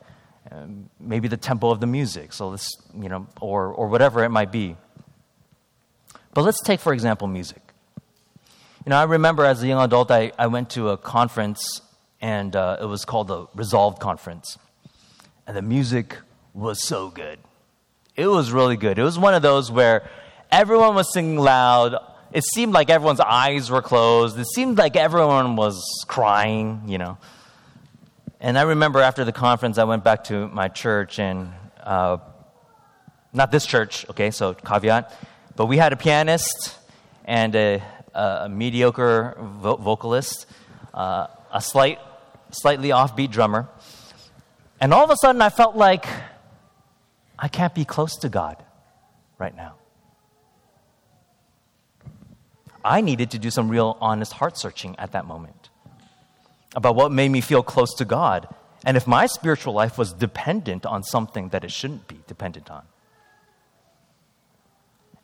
um, 0.51 0.91
maybe 1.01 1.29
the 1.29 1.37
tempo 1.37 1.71
of 1.71 1.81
the 1.81 1.87
music, 1.87 2.33
so 2.33 2.53
this, 2.53 2.69
you 2.95 3.09
know, 3.09 3.27
or, 3.41 3.69
or 3.69 3.89
whatever 3.89 4.25
it 4.25 4.29
might 4.29 4.53
be. 4.53 4.77
But 6.33 6.43
let's 6.43 6.61
take, 6.63 6.81
for 6.81 6.93
example, 6.93 7.29
music. 7.29 7.63
You 8.85 8.91
know, 8.91 8.97
I 8.97 9.05
remember 9.05 9.45
as 9.45 9.63
a 9.63 9.67
young 9.67 9.83
adult, 9.83 10.11
I, 10.11 10.33
I 10.39 10.49
went 10.49 10.71
to 10.71 10.91
a 10.91 10.97
conference, 10.97 11.81
and 12.21 12.55
uh, 12.55 12.77
it 12.81 12.85
was 12.85 13.05
called 13.05 13.29
the 13.29 13.47
Resolved 13.55 14.01
Conference. 14.01 14.59
And 15.47 15.57
the 15.57 15.63
music 15.63 16.19
was 16.53 16.83
so 16.83 17.11
good. 17.11 17.39
It 18.17 18.29
was 18.29 18.53
really 18.53 18.77
good. 18.77 18.99
It 18.99 19.03
was 19.03 19.19
one 19.19 19.35
of 19.35 19.43
those 19.43 19.71
where 19.71 20.09
everyone 20.51 20.95
was 20.95 21.13
singing 21.13 21.37
loud. 21.37 21.97
It 22.33 22.45
seemed 22.45 22.73
like 22.73 22.91
everyone's 22.91 23.21
eyes 23.21 23.71
were 23.71 23.83
closed. 23.83 24.39
It 24.39 24.47
seemed 24.47 24.79
like 24.79 24.97
everyone 24.97 25.57
was 25.57 25.83
crying, 26.07 26.83
you 26.87 26.99
know. 26.99 27.19
And 28.41 28.59
I 28.59 28.63
remember 28.63 29.01
after 29.01 29.25
the 29.25 29.33
conference, 29.33 29.79
I 29.79 29.85
went 29.85 30.05
back 30.05 30.25
to 30.25 30.49
my 30.49 30.69
church, 30.69 31.19
and 31.19 31.53
uh, 31.83 32.19
not 33.33 33.51
this 33.51 33.67
church, 33.67 34.09
okay, 34.11 34.31
so 34.31 34.55
caveat, 34.55 35.13
but 35.57 35.67
we 35.67 35.77
had 35.77 35.93
a 35.93 35.97
pianist 35.97 36.77
and 37.25 37.55
a, 37.55 37.83
a 38.15 38.49
mediocre 38.49 39.37
vo- 39.41 39.77
vocalist, 39.77 40.47
uh, 40.93 41.27
a 41.53 41.61
slight, 41.61 41.99
slightly 42.51 42.91
offbeat 42.91 43.31
drummer. 43.31 43.69
And 44.81 44.93
all 44.93 45.05
of 45.05 45.11
a 45.11 45.17
sudden, 45.17 45.41
I 45.41 45.51
felt 45.51 45.77
like 45.77 46.07
I 47.39 47.49
can't 47.49 47.75
be 47.75 47.85
close 47.85 48.17
to 48.17 48.29
God 48.29 48.63
right 49.39 49.57
now. 49.57 49.75
I 52.85 53.01
needed 53.01 53.31
to 53.31 53.39
do 53.39 53.51
some 53.51 53.69
real 53.69 53.97
honest 54.01 54.35
heart 54.35 54.59
searching 54.59 54.95
at 54.99 55.13
that 55.13 55.25
moment 55.25 55.71
about 56.77 56.97
what 56.97 57.13
made 57.13 57.31
me 57.31 57.41
feel 57.41 57.63
close 57.63 57.95
to 57.95 58.05
God 58.05 58.49
and 58.85 58.97
if 58.97 59.07
my 59.07 59.27
spiritual 59.27 59.73
life 59.73 59.97
was 59.97 60.13
dependent 60.13 60.85
on 60.85 61.03
something 61.03 61.49
that 61.49 61.65
it 61.65 61.73
shouldn't 61.73 62.07
be 62.07 62.21
dependent 62.27 62.71
on. 62.71 62.83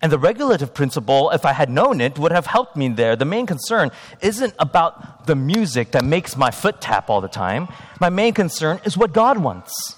And 0.03 0.11
the 0.11 0.19
regulative 0.19 0.73
principle, 0.73 1.31
if 1.31 1.45
I 1.45 1.53
had 1.53 1.69
known 1.69 2.01
it, 2.01 2.19
would 2.19 2.33
have 2.33 2.47
helped 2.47 2.75
me 2.77 2.89
there. 2.89 3.17
The 3.17 3.27
main 3.27 3.47
concern 3.47 3.91
isn't 4.23 4.55
about 4.59 5.27
the 5.27 5.37
music 5.37 5.91
that 5.91 6.05
makes 6.05 6.37
my 6.37 6.51
foot 6.51 6.81
tap 6.81 7.11
all 7.11 7.21
the 7.21 7.29
time. 7.29 7.69
My 8.01 8.09
main 8.09 8.33
concern 8.33 8.81
is 8.85 8.97
what 8.97 9.13
God 9.13 9.39
wants. 9.39 9.97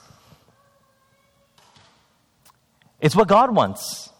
It's 3.00 3.14
what 3.14 3.28
God 3.28 3.54
wants 3.54 4.12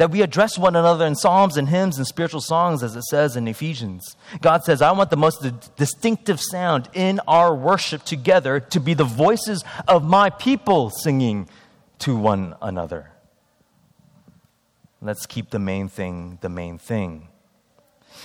that 0.00 0.10
we 0.10 0.22
address 0.22 0.56
one 0.56 0.74
another 0.74 1.04
in 1.04 1.14
psalms 1.14 1.58
and 1.58 1.68
hymns 1.68 1.98
and 1.98 2.06
spiritual 2.06 2.40
songs, 2.40 2.82
as 2.82 2.96
it 2.96 3.02
says 3.02 3.36
in 3.36 3.46
Ephesians. 3.46 4.16
God 4.40 4.64
says, 4.64 4.80
I 4.80 4.92
want 4.92 5.10
the 5.10 5.18
most 5.18 5.44
distinctive 5.76 6.40
sound 6.40 6.88
in 6.94 7.20
our 7.28 7.54
worship 7.54 8.02
together 8.04 8.60
to 8.60 8.80
be 8.80 8.94
the 8.94 9.04
voices 9.04 9.62
of 9.86 10.02
my 10.02 10.30
people 10.30 10.88
singing 10.88 11.50
to 11.98 12.16
one 12.16 12.54
another. 12.62 13.09
Let's 15.02 15.26
keep 15.26 15.50
the 15.50 15.58
main 15.58 15.88
thing 15.88 16.38
the 16.40 16.48
main 16.48 16.78
thing. 16.78 17.28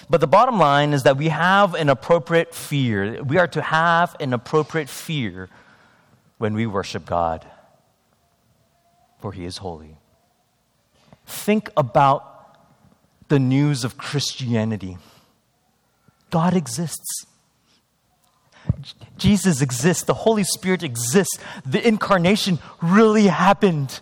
But 0.09 0.19
the 0.19 0.27
bottom 0.27 0.59
line 0.59 0.93
is 0.93 1.03
that 1.03 1.17
we 1.17 1.29
have 1.29 1.73
an 1.73 1.89
appropriate 1.89 2.53
fear. 2.53 3.23
We 3.23 3.38
are 3.38 3.47
to 3.47 3.61
have 3.61 4.15
an 4.19 4.33
appropriate 4.33 4.89
fear 4.89 5.49
when 6.38 6.53
we 6.53 6.65
worship 6.65 7.05
God, 7.05 7.45
for 9.19 9.31
He 9.31 9.45
is 9.45 9.57
holy. 9.57 9.97
Think 11.25 11.69
about 11.77 12.57
the 13.29 13.39
news 13.39 13.83
of 13.83 13.97
Christianity 13.97 14.97
God 16.29 16.53
exists. 16.53 17.25
Jesus 19.17 19.61
exists. 19.61 20.03
The 20.03 20.13
Holy 20.13 20.43
Spirit 20.43 20.83
exists. 20.83 21.39
The 21.65 21.85
incarnation 21.88 22.59
really 22.81 23.27
happened. 23.27 24.01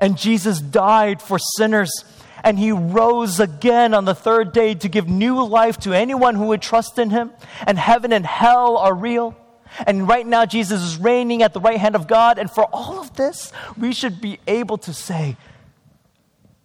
And 0.00 0.16
Jesus 0.16 0.60
died 0.60 1.20
for 1.20 1.38
sinners. 1.38 1.90
And 2.44 2.58
he 2.58 2.70
rose 2.70 3.40
again 3.40 3.94
on 3.94 4.04
the 4.04 4.14
third 4.14 4.52
day 4.52 4.74
to 4.74 4.88
give 4.88 5.08
new 5.08 5.44
life 5.44 5.78
to 5.78 5.92
anyone 5.92 6.36
who 6.36 6.46
would 6.46 6.62
trust 6.62 6.98
in 6.98 7.10
him. 7.10 7.32
And 7.66 7.78
heaven 7.78 8.12
and 8.12 8.24
hell 8.24 8.76
are 8.76 8.94
real. 8.94 9.36
And 9.86 10.08
right 10.08 10.26
now, 10.26 10.46
Jesus 10.46 10.82
is 10.82 10.96
reigning 10.96 11.42
at 11.42 11.52
the 11.52 11.60
right 11.60 11.78
hand 11.78 11.94
of 11.94 12.06
God. 12.06 12.38
And 12.38 12.50
for 12.50 12.64
all 12.72 13.00
of 13.00 13.14
this, 13.14 13.52
we 13.76 13.92
should 13.92 14.20
be 14.20 14.38
able 14.46 14.78
to 14.78 14.94
say, 14.94 15.36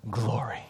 Glory. 0.09 0.63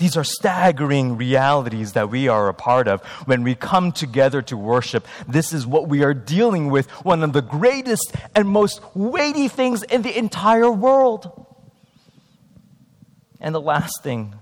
These 0.00 0.16
are 0.16 0.24
staggering 0.24 1.18
realities 1.18 1.92
that 1.92 2.08
we 2.08 2.26
are 2.26 2.48
a 2.48 2.54
part 2.54 2.88
of 2.88 3.04
when 3.26 3.42
we 3.42 3.54
come 3.54 3.92
together 3.92 4.40
to 4.40 4.56
worship. 4.56 5.06
This 5.28 5.52
is 5.52 5.66
what 5.66 5.88
we 5.88 6.02
are 6.02 6.14
dealing 6.14 6.70
with, 6.70 6.88
one 7.04 7.22
of 7.22 7.34
the 7.34 7.42
greatest 7.42 8.14
and 8.34 8.48
most 8.48 8.80
weighty 8.94 9.46
things 9.46 9.82
in 9.82 10.00
the 10.00 10.16
entire 10.16 10.70
world. 10.70 11.46
And 13.42 13.54
the 13.54 13.60
last 13.60 14.02
thing 14.02 14.36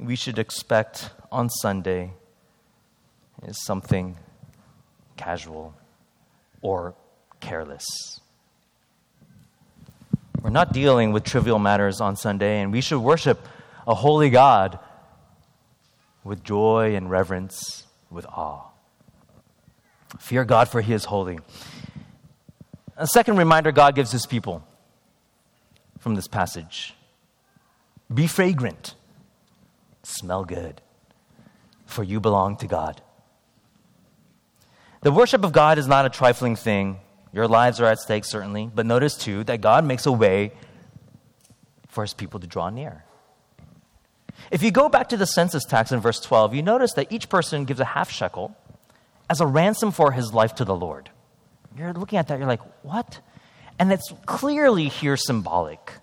we 0.00 0.16
should 0.16 0.38
expect 0.38 1.10
on 1.30 1.50
Sunday 1.50 2.14
is 3.46 3.62
something 3.62 4.16
casual 5.18 5.74
or 6.62 6.94
careless. 7.40 7.84
We're 10.40 10.48
not 10.48 10.72
dealing 10.72 11.12
with 11.12 11.24
trivial 11.24 11.58
matters 11.58 12.00
on 12.00 12.16
Sunday, 12.16 12.62
and 12.62 12.72
we 12.72 12.80
should 12.80 13.00
worship 13.00 13.46
a 13.86 13.94
holy 13.94 14.30
God 14.30 14.78
with 16.24 16.42
joy 16.42 16.96
and 16.96 17.10
reverence, 17.10 17.86
with 18.10 18.26
awe. 18.26 18.70
Fear 20.18 20.44
God, 20.44 20.68
for 20.68 20.80
he 20.80 20.92
is 20.92 21.04
holy. 21.04 21.38
A 22.96 23.06
second 23.06 23.36
reminder 23.36 23.72
God 23.72 23.94
gives 23.94 24.10
his 24.10 24.26
people 24.26 24.66
from 25.98 26.14
this 26.14 26.28
passage 26.28 26.94
be 28.12 28.26
fragrant, 28.26 28.94
smell 30.02 30.44
good, 30.44 30.80
for 31.86 32.02
you 32.02 32.20
belong 32.20 32.56
to 32.58 32.66
God. 32.66 33.00
The 35.00 35.12
worship 35.12 35.44
of 35.44 35.52
God 35.52 35.78
is 35.78 35.86
not 35.86 36.06
a 36.06 36.10
trifling 36.10 36.56
thing. 36.56 36.98
Your 37.32 37.48
lives 37.48 37.80
are 37.80 37.86
at 37.86 37.98
stake, 37.98 38.24
certainly, 38.24 38.70
but 38.72 38.86
notice 38.86 39.16
too 39.16 39.44
that 39.44 39.60
God 39.60 39.84
makes 39.84 40.06
a 40.06 40.12
way 40.12 40.52
for 41.88 42.02
his 42.02 42.14
people 42.14 42.40
to 42.40 42.46
draw 42.46 42.70
near. 42.70 43.04
If 44.50 44.62
you 44.62 44.70
go 44.70 44.88
back 44.88 45.08
to 45.10 45.16
the 45.16 45.26
census 45.26 45.64
tax 45.64 45.92
in 45.92 46.00
verse 46.00 46.20
12, 46.20 46.54
you 46.54 46.62
notice 46.62 46.92
that 46.94 47.10
each 47.10 47.28
person 47.28 47.64
gives 47.64 47.80
a 47.80 47.84
half 47.84 48.10
shekel 48.10 48.56
as 49.28 49.40
a 49.40 49.46
ransom 49.46 49.90
for 49.90 50.12
his 50.12 50.32
life 50.32 50.54
to 50.56 50.64
the 50.64 50.74
Lord. 50.74 51.10
You're 51.76 51.92
looking 51.92 52.18
at 52.18 52.28
that, 52.28 52.38
you're 52.38 52.48
like, 52.48 52.62
what? 52.84 53.20
And 53.78 53.92
it's 53.92 54.12
clearly 54.26 54.88
here 54.88 55.16
symbolic. 55.16 55.94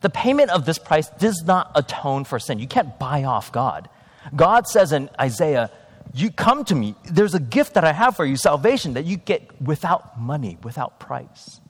The 0.00 0.10
payment 0.10 0.50
of 0.50 0.64
this 0.64 0.78
price 0.78 1.08
does 1.10 1.42
not 1.44 1.70
atone 1.74 2.24
for 2.24 2.38
sin. 2.38 2.58
You 2.58 2.68
can't 2.68 2.98
buy 2.98 3.24
off 3.24 3.52
God. 3.52 3.88
God 4.34 4.66
says 4.66 4.92
in 4.92 5.10
Isaiah, 5.20 5.70
you 6.14 6.30
come 6.30 6.64
to 6.64 6.74
me. 6.74 6.94
There's 7.04 7.34
a 7.34 7.40
gift 7.40 7.74
that 7.74 7.84
I 7.84 7.92
have 7.92 8.16
for 8.16 8.24
you, 8.24 8.36
salvation, 8.36 8.94
that 8.94 9.04
you 9.04 9.16
get 9.16 9.60
without 9.60 10.20
money, 10.20 10.58
without 10.62 10.98
price. 10.98 11.60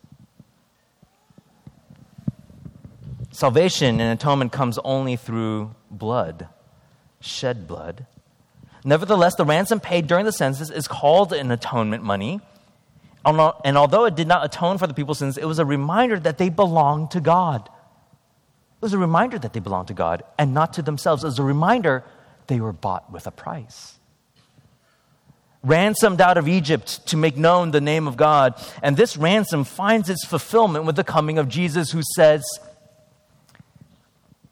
Salvation 3.31 3.99
and 3.99 4.19
atonement 4.19 4.51
comes 4.51 4.79
only 4.83 5.15
through 5.15 5.75
blood, 5.91 6.47
shed 7.21 7.67
blood. 7.67 8.05
Nevertheless, 8.83 9.35
the 9.35 9.45
ransom 9.45 9.79
paid 9.79 10.07
during 10.07 10.25
the 10.25 10.31
census 10.31 10.69
is 10.69 10.87
called 10.87 11.33
an 11.33 11.51
atonement 11.51 12.03
money. 12.03 12.41
And 13.25 13.77
although 13.77 14.05
it 14.05 14.15
did 14.15 14.27
not 14.27 14.45
atone 14.45 14.77
for 14.77 14.87
the 14.87 14.93
people's 14.93 15.19
sins, 15.19 15.37
it 15.37 15.45
was 15.45 15.59
a 15.59 15.65
reminder 15.65 16.19
that 16.19 16.37
they 16.37 16.49
belonged 16.49 17.11
to 17.11 17.19
God. 17.19 17.67
It 17.67 18.81
was 18.81 18.93
a 18.93 18.97
reminder 18.97 19.37
that 19.37 19.53
they 19.53 19.59
belonged 19.59 19.89
to 19.89 19.93
God 19.93 20.23
and 20.37 20.53
not 20.53 20.73
to 20.73 20.81
themselves. 20.81 21.23
It 21.23 21.27
was 21.27 21.39
a 21.39 21.43
reminder 21.43 22.03
they 22.47 22.59
were 22.59 22.73
bought 22.73 23.11
with 23.11 23.27
a 23.27 23.31
price. 23.31 23.99
Ransomed 25.61 26.21
out 26.21 26.37
of 26.37 26.47
Egypt 26.47 27.05
to 27.07 27.17
make 27.17 27.35
known 27.35 27.71
the 27.71 27.81
name 27.81 28.07
of 28.07 28.15
God. 28.15 28.55
And 28.81 28.95
this 28.95 29.17
ransom 29.17 29.65
finds 29.65 30.09
its 30.09 30.25
fulfillment 30.25 30.85
with 30.85 30.95
the 30.95 31.03
coming 31.03 31.37
of 31.37 31.49
Jesus, 31.49 31.91
who 31.91 32.01
says 32.15 32.43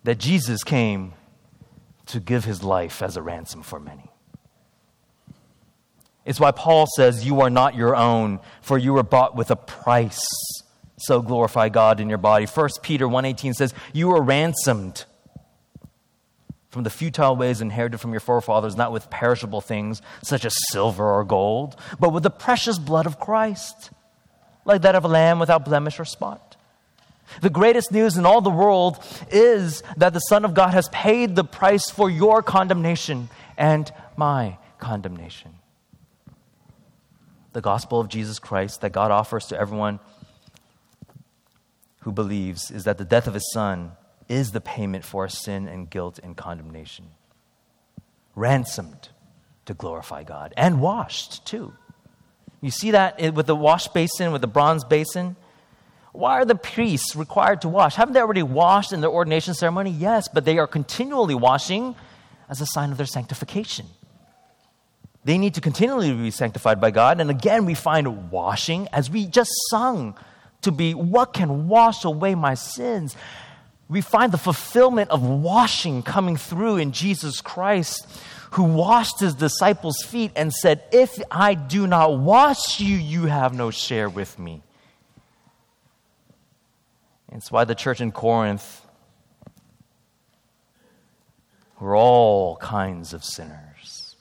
that 0.08 0.20
Jesus 0.20 0.64
came 0.64 1.12
to 2.06 2.22
give 2.22 2.46
his 2.46 2.64
life 2.64 3.02
as 3.02 3.18
a 3.18 3.22
ransom 3.22 3.62
for 3.62 3.78
many. 3.78 4.10
It's 6.24 6.40
why 6.40 6.52
Paul 6.52 6.88
says, 6.96 7.26
You 7.26 7.42
are 7.42 7.50
not 7.50 7.76
your 7.76 7.94
own, 7.94 8.40
for 8.62 8.78
you 8.78 8.94
were 8.94 9.04
bought 9.04 9.36
with 9.36 9.52
a 9.52 9.58
price. 9.58 10.26
So 10.98 11.22
glorify 11.22 11.68
God 11.68 12.00
in 12.00 12.08
your 12.08 12.20
body. 12.20 12.46
1 12.46 12.70
Peter 12.84 13.06
1.18 13.06 13.54
says, 13.54 13.74
You 13.92 14.08
were 14.08 14.22
ransomed 14.22 15.04
from 16.70 16.84
the 16.84 16.90
futile 16.90 17.36
ways 17.36 17.60
inherited 17.60 17.98
from 17.98 18.12
your 18.12 18.22
forefathers, 18.22 18.78
not 18.78 18.94
with 18.94 19.10
perishable 19.10 19.60
things 19.60 20.02
such 20.24 20.46
as 20.46 20.56
silver 20.72 21.06
or 21.06 21.26
gold, 21.26 21.76
but 22.00 22.14
with 22.14 22.24
the 22.24 22.30
precious 22.30 22.80
blood 22.80 23.08
of 23.08 23.20
Christ, 23.20 23.92
like 24.64 24.84
that 24.84 24.96
of 24.96 25.04
a 25.04 25.10
lamb 25.10 25.38
without 25.38 25.66
blemish 25.66 26.00
or 26.00 26.06
spot. 26.06 26.47
The 27.42 27.50
greatest 27.50 27.92
news 27.92 28.18
in 28.18 28.26
all 28.26 28.42
the 28.42 28.50
world 28.50 29.00
is 29.32 29.84
that 29.98 30.14
the 30.14 30.20
Son 30.20 30.46
of 30.46 30.54
God 30.54 30.74
has 30.74 30.90
paid 30.90 31.36
the 31.36 31.44
price 31.44 31.90
for 31.90 32.10
your 32.10 32.42
condemnation 32.42 33.30
and 33.58 33.92
my 34.16 34.58
condemnation 34.80 35.58
the 37.58 37.62
gospel 37.62 38.00
of 38.00 38.08
Jesus 38.08 38.38
Christ 38.38 38.82
that 38.82 38.92
God 38.92 39.10
offers 39.10 39.48
to 39.48 39.60
everyone 39.60 40.00
who 42.02 42.12
believes 42.12 42.70
is 42.70 42.84
that 42.84 43.00
the 43.00 43.04
death 43.04 43.26
of 43.26 43.34
his 43.34 43.52
son 43.52 43.94
is 44.30 44.52
the 44.52 44.62
payment 44.62 45.04
for 45.04 45.28
sin 45.28 45.68
and 45.68 45.90
guilt 45.90 46.20
and 46.22 46.38
condemnation. 46.38 47.06
Ransomed 48.36 49.10
to 49.66 49.74
glorify 49.74 50.22
God 50.22 50.54
and 50.56 50.80
washed 50.80 51.48
too. 51.48 51.74
You 52.62 52.70
see 52.70 52.92
that 52.92 53.20
with 53.34 53.48
the 53.48 53.56
wash 53.56 53.88
basin, 53.88 54.32
with 54.32 54.42
the 54.42 54.48
bronze 54.48 54.84
basin? 54.84 55.36
Why 56.18 56.40
are 56.40 56.46
the 56.46 56.56
priests 56.56 57.16
required 57.16 57.62
to 57.62 57.70
wash? 57.70 57.94
Haven't 57.94 58.16
they 58.16 58.20
already 58.20 58.42
washed 58.42 58.92
in 58.92 59.02
their 59.02 59.10
ordination 59.10 59.54
ceremony? 59.54 59.92
Yes, 59.92 60.28
but 60.28 60.46
they 60.46 60.58
are 60.58 60.66
continually 60.66 61.36
washing 61.36 61.96
as 62.50 62.60
a 62.60 62.66
sign 62.66 62.92
of 62.92 62.98
their 62.98 63.06
sanctification. 63.06 63.86
They 65.24 65.38
need 65.38 65.54
to 65.54 65.62
continually 65.62 66.12
be 66.12 66.32
sanctified 66.32 66.82
by 66.82 66.90
God. 66.90 67.22
And 67.22 67.30
again, 67.30 67.66
we 67.66 67.76
find 67.76 68.32
washing, 68.32 68.88
as 68.92 69.12
we 69.12 69.28
just 69.28 69.52
sung, 69.70 70.18
to 70.64 70.72
be 70.72 70.96
what 70.96 71.34
can 71.34 71.68
wash 71.68 72.04
away 72.04 72.34
my 72.34 72.56
sins. 72.56 73.16
We 73.88 74.02
find 74.02 74.32
the 74.32 74.40
fulfillment 74.40 75.12
of 75.12 75.22
washing 75.22 76.02
coming 76.02 76.36
through 76.36 76.78
in 76.78 76.94
Jesus 76.94 77.42
Christ, 77.42 78.08
who 78.52 78.64
washed 78.64 79.20
his 79.20 79.36
disciples' 79.36 80.02
feet 80.04 80.32
and 80.36 80.52
said, 80.52 80.82
If 80.92 81.22
I 81.30 81.54
do 81.54 81.86
not 81.86 82.18
wash 82.18 82.80
you, 82.80 82.96
you 82.96 83.26
have 83.26 83.54
no 83.54 83.70
share 83.70 84.10
with 84.10 84.40
me. 84.40 84.64
It's 87.32 87.52
why 87.52 87.66
the 87.66 87.76
church 87.76 88.02
in 88.02 88.12
Corinth 88.12 88.86
were 91.80 91.96
all 91.96 92.58
kinds 92.58 93.14
of 93.14 93.24
sinners. 93.24 94.16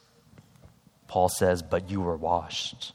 Paul 1.09 1.29
says, 1.29 1.63
But 1.63 1.91
you 1.91 2.01
were 2.01 2.17
washed, 2.17 2.93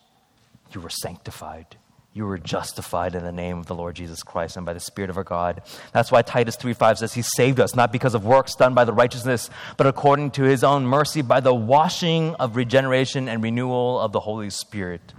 you 0.74 0.82
were 0.82 0.89
sanctified, 0.89 1.78
you 2.13 2.26
were 2.26 2.38
justified 2.38 3.15
in 3.15 3.24
the 3.24 3.32
name 3.32 3.58
of 3.58 3.67
the 3.67 3.76
Lord 3.76 3.95
Jesus 3.95 4.21
Christ 4.21 4.58
and 4.58 4.65
by 4.65 4.74
the 4.74 4.80
Spirit 4.82 5.10
of 5.10 5.17
our 5.17 5.24
God. 5.24 5.62
That's 5.93 6.12
why 6.12 6.21
Titus 6.21 6.58
3 6.58 6.74
5 6.74 7.00
says, 7.00 7.13
He 7.13 7.21
saved 7.21 7.60
us, 7.60 7.74
not 7.74 7.93
because 7.93 8.13
of 8.13 8.26
works 8.26 8.54
done 8.56 8.74
by 8.74 8.84
the 8.84 8.93
righteousness, 8.93 9.50
but 9.78 9.88
according 9.88 10.32
to 10.32 10.43
His 10.43 10.63
own 10.63 10.86
mercy 10.86 11.21
by 11.21 11.39
the 11.39 11.54
washing 11.54 12.36
of 12.36 12.58
regeneration 12.58 13.30
and 13.30 13.41
renewal 13.41 14.00
of 14.00 14.12
the 14.12 14.19
Holy 14.19 14.50
Spirit. 14.50 15.13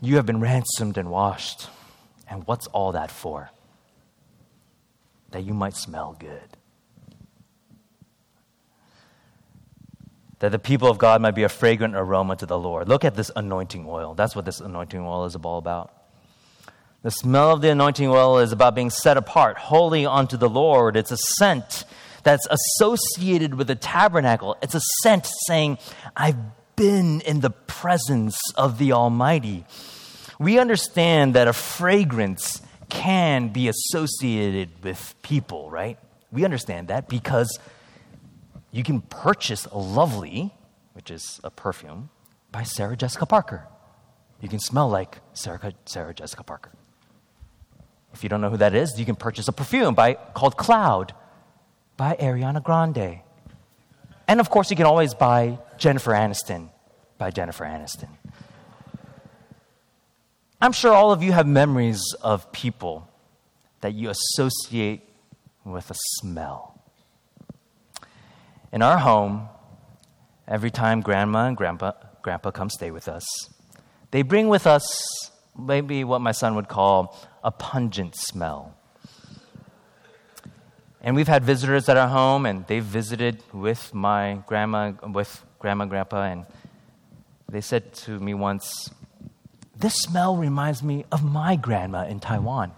You 0.00 0.16
have 0.16 0.26
been 0.26 0.40
ransomed 0.40 0.98
and 0.98 1.10
washed. 1.10 1.68
And 2.28 2.46
what's 2.46 2.66
all 2.68 2.92
that 2.92 3.10
for? 3.10 3.50
That 5.30 5.44
you 5.44 5.54
might 5.54 5.74
smell 5.74 6.16
good. 6.18 6.56
that 10.40 10.52
the 10.52 10.58
people 10.58 10.88
of 10.88 10.98
God 10.98 11.20
might 11.20 11.34
be 11.34 11.42
a 11.42 11.48
fragrant 11.48 11.96
aroma 11.96 12.36
to 12.36 12.46
the 12.46 12.58
Lord. 12.58 12.88
Look 12.88 13.04
at 13.04 13.14
this 13.14 13.30
anointing 13.34 13.86
oil. 13.88 14.14
That's 14.14 14.36
what 14.36 14.44
this 14.44 14.60
anointing 14.60 15.00
oil 15.00 15.24
is 15.24 15.34
all 15.36 15.58
about. 15.58 15.92
The 17.02 17.10
smell 17.10 17.52
of 17.52 17.60
the 17.60 17.70
anointing 17.70 18.08
oil 18.08 18.38
is 18.38 18.52
about 18.52 18.74
being 18.74 18.90
set 18.90 19.16
apart, 19.16 19.56
holy 19.56 20.04
unto 20.06 20.36
the 20.36 20.48
Lord. 20.48 20.96
It's 20.96 21.10
a 21.10 21.16
scent 21.16 21.84
that's 22.22 22.46
associated 22.50 23.54
with 23.54 23.68
the 23.68 23.76
tabernacle. 23.76 24.56
It's 24.62 24.74
a 24.74 24.80
scent 25.02 25.28
saying, 25.46 25.78
I've 26.16 26.36
been 26.76 27.20
in 27.22 27.40
the 27.40 27.50
presence 27.50 28.38
of 28.56 28.78
the 28.78 28.92
Almighty. 28.92 29.64
We 30.38 30.58
understand 30.58 31.34
that 31.34 31.48
a 31.48 31.52
fragrance 31.52 32.62
can 32.88 33.48
be 33.48 33.68
associated 33.68 34.70
with 34.82 35.14
people, 35.22 35.70
right? 35.70 35.98
We 36.30 36.44
understand 36.44 36.88
that 36.88 37.08
because 37.08 37.58
you 38.70 38.84
can 38.84 39.00
purchase 39.00 39.66
a 39.66 39.78
lovely, 39.78 40.54
which 40.92 41.10
is 41.10 41.40
a 41.42 41.50
perfume, 41.50 42.10
by 42.52 42.62
Sarah 42.62 42.96
Jessica 42.96 43.26
Parker. 43.26 43.66
You 44.40 44.48
can 44.48 44.60
smell 44.60 44.88
like 44.88 45.18
Sarah, 45.32 45.72
Sarah 45.84 46.14
Jessica 46.14 46.44
Parker. 46.44 46.72
If 48.14 48.22
you 48.22 48.28
don't 48.28 48.40
know 48.40 48.50
who 48.50 48.56
that 48.58 48.74
is, 48.74 48.98
you 48.98 49.04
can 49.04 49.16
purchase 49.16 49.48
a 49.48 49.52
perfume 49.52 49.94
by, 49.94 50.14
called 50.14 50.56
Cloud 50.56 51.14
by 51.96 52.14
Ariana 52.16 52.62
Grande. 52.62 53.20
And 54.26 54.40
of 54.40 54.50
course, 54.50 54.70
you 54.70 54.76
can 54.76 54.86
always 54.86 55.14
buy 55.14 55.58
Jennifer 55.76 56.12
Aniston 56.12 56.70
by 57.16 57.30
Jennifer 57.30 57.64
Aniston. 57.64 58.08
I'm 60.60 60.72
sure 60.72 60.92
all 60.92 61.12
of 61.12 61.22
you 61.22 61.30
have 61.30 61.46
memories 61.46 62.02
of 62.20 62.50
people 62.50 63.08
that 63.80 63.94
you 63.94 64.10
associate 64.10 65.08
with 65.64 65.88
a 65.88 65.94
smell. 66.16 66.82
In 68.72 68.82
our 68.82 68.98
home, 68.98 69.48
every 70.48 70.72
time 70.72 71.00
grandma 71.00 71.46
and 71.46 71.56
grandpa, 71.56 71.92
grandpa 72.22 72.50
come 72.50 72.70
stay 72.70 72.90
with 72.90 73.06
us, 73.06 73.24
they 74.10 74.22
bring 74.22 74.48
with 74.48 74.66
us 74.66 75.30
maybe 75.56 76.02
what 76.02 76.20
my 76.20 76.32
son 76.32 76.56
would 76.56 76.68
call 76.68 77.16
a 77.44 77.52
pungent 77.52 78.16
smell. 78.16 78.74
And 81.00 81.14
we've 81.14 81.28
had 81.28 81.44
visitors 81.44 81.88
at 81.88 81.96
our 81.96 82.08
home, 82.08 82.46
and 82.46 82.66
they've 82.66 82.82
visited 82.82 83.44
with 83.52 83.94
my 83.94 84.42
grandma, 84.48 84.92
with 85.06 85.44
grandma 85.60 85.82
and 85.82 85.90
grandpa, 85.90 86.24
and 86.24 86.46
they 87.48 87.60
said 87.60 87.94
to 87.94 88.18
me 88.18 88.34
once, 88.34 88.90
This 89.78 89.94
smell 89.94 90.36
reminds 90.36 90.82
me 90.82 91.04
of 91.12 91.22
my 91.22 91.54
grandma 91.54 92.04
in 92.04 92.18
Taiwan. 92.18 92.72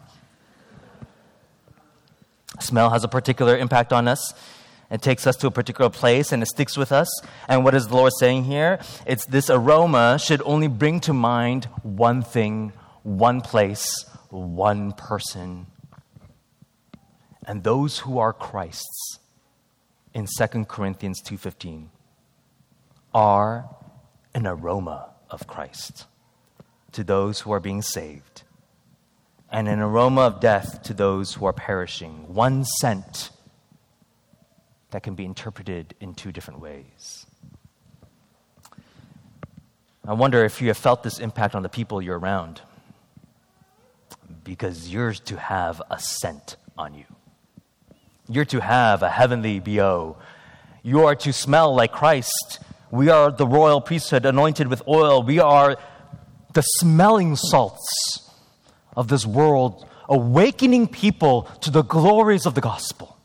Smell 2.58 2.90
has 2.90 3.04
a 3.04 3.08
particular 3.08 3.56
impact 3.56 3.90
on 3.90 4.06
us. 4.06 4.34
It 4.90 5.00
takes 5.00 5.26
us 5.26 5.36
to 5.36 5.46
a 5.46 5.50
particular 5.50 5.88
place 5.88 6.30
and 6.30 6.42
it 6.42 6.46
sticks 6.46 6.76
with 6.76 6.92
us. 6.92 7.08
And 7.48 7.64
what 7.64 7.74
is 7.74 7.88
the 7.88 7.96
Lord 7.96 8.12
saying 8.18 8.44
here? 8.44 8.80
It's 9.06 9.24
this 9.24 9.48
aroma 9.48 10.18
should 10.18 10.42
only 10.44 10.68
bring 10.68 11.00
to 11.00 11.14
mind 11.14 11.66
one 11.82 12.20
thing, 12.20 12.74
one 13.02 13.40
place, 13.40 14.04
one 14.28 14.92
person. 14.92 15.68
And 17.46 17.64
those 17.64 18.00
who 18.00 18.18
are 18.18 18.34
Christ's 18.34 19.20
in 20.12 20.26
2 20.26 20.66
Corinthians 20.66 21.22
2:15 21.22 21.88
are 23.14 23.70
an 24.34 24.46
aroma 24.46 25.10
of 25.30 25.46
Christ 25.46 26.04
to 26.92 27.04
those 27.04 27.40
who 27.40 27.52
are 27.52 27.60
being 27.60 27.82
saved 27.82 28.42
and 29.50 29.68
an 29.68 29.80
aroma 29.80 30.22
of 30.22 30.40
death 30.40 30.82
to 30.84 30.94
those 30.94 31.34
who 31.34 31.44
are 31.44 31.52
perishing. 31.52 32.32
One 32.32 32.64
scent 32.64 33.30
that 34.90 35.02
can 35.02 35.14
be 35.14 35.24
interpreted 35.24 35.94
in 36.00 36.14
two 36.14 36.32
different 36.32 36.60
ways. 36.60 37.26
I 40.06 40.14
wonder 40.14 40.44
if 40.44 40.60
you 40.60 40.68
have 40.68 40.78
felt 40.78 41.02
this 41.02 41.18
impact 41.18 41.54
on 41.54 41.62
the 41.62 41.68
people 41.68 42.00
you're 42.00 42.18
around 42.18 42.60
because 44.44 44.88
you're 44.88 45.12
to 45.12 45.36
have 45.36 45.82
a 45.90 45.98
scent 45.98 46.56
on 46.78 46.94
you. 46.94 47.04
You're 48.28 48.46
to 48.46 48.60
have 48.60 49.02
a 49.02 49.10
heavenly 49.10 49.58
BO. 49.58 50.16
You 50.82 51.06
are 51.06 51.14
to 51.16 51.32
smell 51.32 51.74
like 51.74 51.92
Christ. 51.92 52.60
We 52.90 53.08
are 53.08 53.30
the 53.30 53.46
royal 53.46 53.80
priesthood 53.80 54.24
anointed 54.24 54.68
with 54.68 54.82
oil. 54.88 55.22
We 55.22 55.38
are 55.40 55.76
the 56.52 56.62
smelling 56.62 57.36
salts 57.36 58.30
of 58.96 59.08
this 59.08 59.24
world 59.24 59.86
awakening 60.08 60.88
people 60.88 61.42
to 61.60 61.70
the 61.70 61.82
glories 61.82 62.46
of 62.46 62.54
the 62.54 62.60
gospel. 62.60 63.16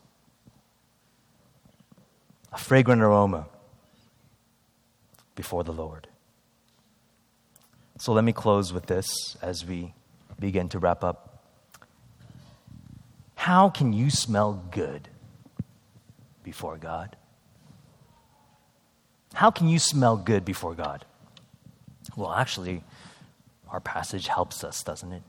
A 2.52 2.58
fragrant 2.58 3.02
aroma 3.02 3.46
before 5.34 5.64
the 5.64 5.72
Lord. 5.72 6.08
So 7.98 8.12
let 8.12 8.24
me 8.24 8.32
close 8.32 8.72
with 8.72 8.86
this 8.86 9.36
as 9.42 9.64
we 9.64 9.94
begin 10.38 10.68
to 10.70 10.78
wrap 10.78 11.02
up. 11.02 11.42
How 13.34 13.68
can 13.68 13.92
you 13.92 14.10
smell 14.10 14.62
good 14.70 15.08
before 16.42 16.76
God? 16.76 17.16
How 19.34 19.50
can 19.50 19.68
you 19.68 19.78
smell 19.78 20.16
good 20.16 20.44
before 20.44 20.74
God? 20.74 21.04
Well, 22.16 22.32
actually, 22.32 22.82
our 23.68 23.80
passage 23.80 24.28
helps 24.28 24.64
us, 24.64 24.82
doesn't 24.82 25.12
it? 25.12 25.22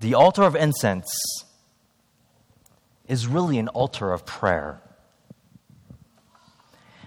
The 0.00 0.14
altar 0.14 0.42
of 0.42 0.56
incense 0.56 1.10
is 3.06 3.26
really 3.26 3.58
an 3.58 3.68
altar 3.68 4.12
of 4.12 4.24
prayer. 4.24 4.80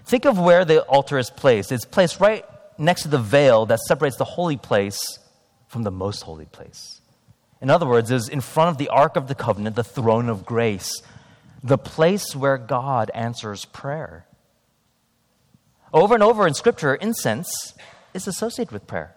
Think 0.05 0.25
of 0.25 0.37
where 0.37 0.65
the 0.65 0.83
altar 0.83 1.17
is 1.17 1.29
placed. 1.29 1.71
It's 1.71 1.85
placed 1.85 2.19
right 2.19 2.45
next 2.77 3.03
to 3.03 3.07
the 3.07 3.19
veil 3.19 3.65
that 3.67 3.79
separates 3.79 4.17
the 4.17 4.25
holy 4.25 4.57
place 4.57 4.99
from 5.67 5.83
the 5.83 5.91
most 5.91 6.21
holy 6.21 6.45
place. 6.45 7.01
In 7.61 7.69
other 7.69 7.87
words, 7.87 8.11
is 8.11 8.27
in 8.27 8.41
front 8.41 8.69
of 8.69 8.77
the 8.77 8.89
Ark 8.89 9.15
of 9.15 9.27
the 9.27 9.35
Covenant, 9.35 9.75
the 9.75 9.83
throne 9.83 10.27
of 10.27 10.45
grace, 10.45 11.01
the 11.63 11.77
place 11.77 12.35
where 12.35 12.57
God 12.57 13.09
answers 13.13 13.63
prayer. 13.65 14.25
Over 15.93 16.15
and 16.15 16.23
over 16.23 16.45
in 16.45 16.53
Scripture, 16.53 16.95
incense 16.95 17.73
is 18.13 18.27
associated 18.27 18.73
with 18.73 18.85
prayer. 18.85 19.15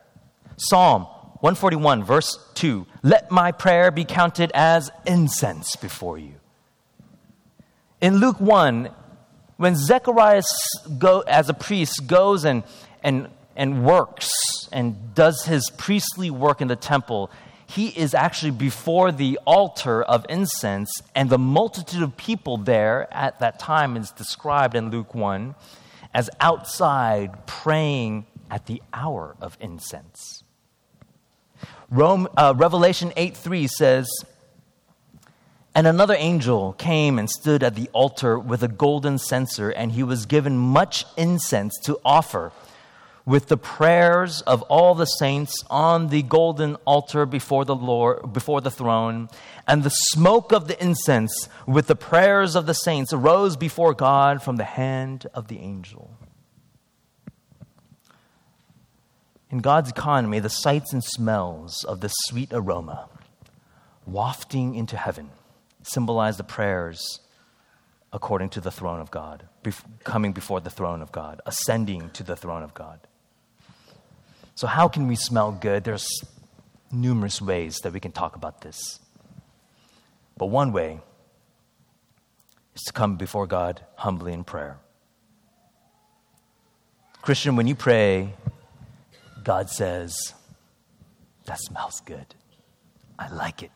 Psalm 0.56 1.02
141, 1.40 2.02
verse 2.02 2.38
2 2.54 2.86
Let 3.02 3.30
my 3.30 3.52
prayer 3.52 3.90
be 3.90 4.04
counted 4.04 4.50
as 4.54 4.90
incense 5.06 5.76
before 5.76 6.18
you. 6.18 6.34
In 8.00 8.16
Luke 8.16 8.40
1, 8.40 8.90
when 9.56 9.76
Zechariah, 9.76 10.42
as 11.26 11.48
a 11.48 11.54
priest, 11.54 12.06
goes 12.06 12.44
and, 12.44 12.62
and, 13.02 13.28
and 13.54 13.84
works 13.84 14.30
and 14.72 15.14
does 15.14 15.44
his 15.44 15.70
priestly 15.70 16.30
work 16.30 16.60
in 16.60 16.68
the 16.68 16.76
temple, 16.76 17.30
he 17.66 17.88
is 17.88 18.14
actually 18.14 18.52
before 18.52 19.12
the 19.12 19.38
altar 19.44 20.02
of 20.02 20.24
incense, 20.28 20.90
and 21.14 21.28
the 21.30 21.38
multitude 21.38 22.02
of 22.02 22.16
people 22.16 22.56
there 22.56 23.12
at 23.12 23.40
that 23.40 23.58
time 23.58 23.96
is 23.96 24.10
described 24.12 24.74
in 24.74 24.90
Luke 24.90 25.14
1 25.14 25.54
as 26.14 26.30
outside 26.40 27.46
praying 27.46 28.26
at 28.50 28.66
the 28.66 28.82
hour 28.94 29.36
of 29.40 29.56
incense. 29.60 30.44
Rome, 31.90 32.28
uh, 32.36 32.54
Revelation 32.56 33.12
8 33.16 33.36
3 33.36 33.66
says, 33.66 34.08
and 35.76 35.86
another 35.86 36.16
angel 36.18 36.72
came 36.72 37.18
and 37.18 37.28
stood 37.28 37.62
at 37.62 37.74
the 37.74 37.90
altar 37.92 38.38
with 38.38 38.62
a 38.62 38.68
golden 38.68 39.18
censer, 39.18 39.68
and 39.68 39.92
he 39.92 40.02
was 40.02 40.24
given 40.24 40.56
much 40.56 41.04
incense 41.18 41.78
to 41.84 42.00
offer 42.02 42.50
with 43.26 43.48
the 43.48 43.58
prayers 43.58 44.40
of 44.42 44.62
all 44.62 44.94
the 44.94 45.04
saints 45.04 45.62
on 45.68 46.08
the 46.08 46.22
golden 46.22 46.76
altar 46.86 47.26
before 47.26 47.66
the 47.66 47.74
Lord 47.74 48.32
before 48.32 48.62
the 48.62 48.70
throne. 48.70 49.28
And 49.68 49.82
the 49.82 49.90
smoke 49.90 50.50
of 50.50 50.66
the 50.66 50.82
incense 50.82 51.48
with 51.66 51.88
the 51.88 51.96
prayers 51.96 52.54
of 52.54 52.64
the 52.66 52.72
saints 52.72 53.12
arose 53.12 53.56
before 53.56 53.92
God 53.92 54.42
from 54.42 54.56
the 54.56 54.64
hand 54.64 55.26
of 55.34 55.48
the 55.48 55.58
angel 55.58 56.16
in 59.50 59.58
God's 59.58 59.90
economy 59.90 60.40
the 60.40 60.48
sights 60.48 60.92
and 60.92 61.02
smells 61.02 61.84
of 61.84 62.00
the 62.00 62.08
sweet 62.08 62.50
aroma 62.52 63.08
wafting 64.06 64.74
into 64.74 64.96
heaven 64.96 65.30
symbolize 65.82 66.36
the 66.36 66.44
prayers 66.44 67.20
according 68.12 68.48
to 68.50 68.60
the 68.60 68.70
throne 68.70 69.00
of 69.00 69.10
God, 69.10 69.48
coming 70.04 70.32
before 70.32 70.60
the 70.60 70.70
throne 70.70 71.02
of 71.02 71.12
God, 71.12 71.40
ascending 71.44 72.10
to 72.10 72.22
the 72.22 72.36
throne 72.36 72.62
of 72.62 72.72
God. 72.74 73.00
So, 74.54 74.66
how 74.66 74.88
can 74.88 75.06
we 75.06 75.16
smell 75.16 75.52
good? 75.52 75.84
There's 75.84 76.08
numerous 76.90 77.42
ways 77.42 77.78
that 77.82 77.92
we 77.92 78.00
can 78.00 78.12
talk 78.12 78.36
about 78.36 78.62
this. 78.62 79.00
But 80.38 80.46
one 80.46 80.72
way 80.72 81.00
is 82.74 82.82
to 82.82 82.92
come 82.92 83.16
before 83.16 83.46
God 83.46 83.82
humbly 83.96 84.32
in 84.32 84.44
prayer. 84.44 84.78
Christian, 87.22 87.56
when 87.56 87.66
you 87.66 87.74
pray, 87.74 88.32
God 89.46 89.70
says, 89.70 90.34
That 91.44 91.60
smells 91.60 92.02
good. 92.04 92.34
I 93.16 93.32
like 93.32 93.62
it 93.62 93.70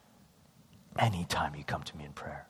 anytime 0.99 1.55
you 1.55 1.63
come 1.63 1.85
to 1.85 1.97
me 1.97 2.05
in 2.05 2.13
prayer. 2.13 2.45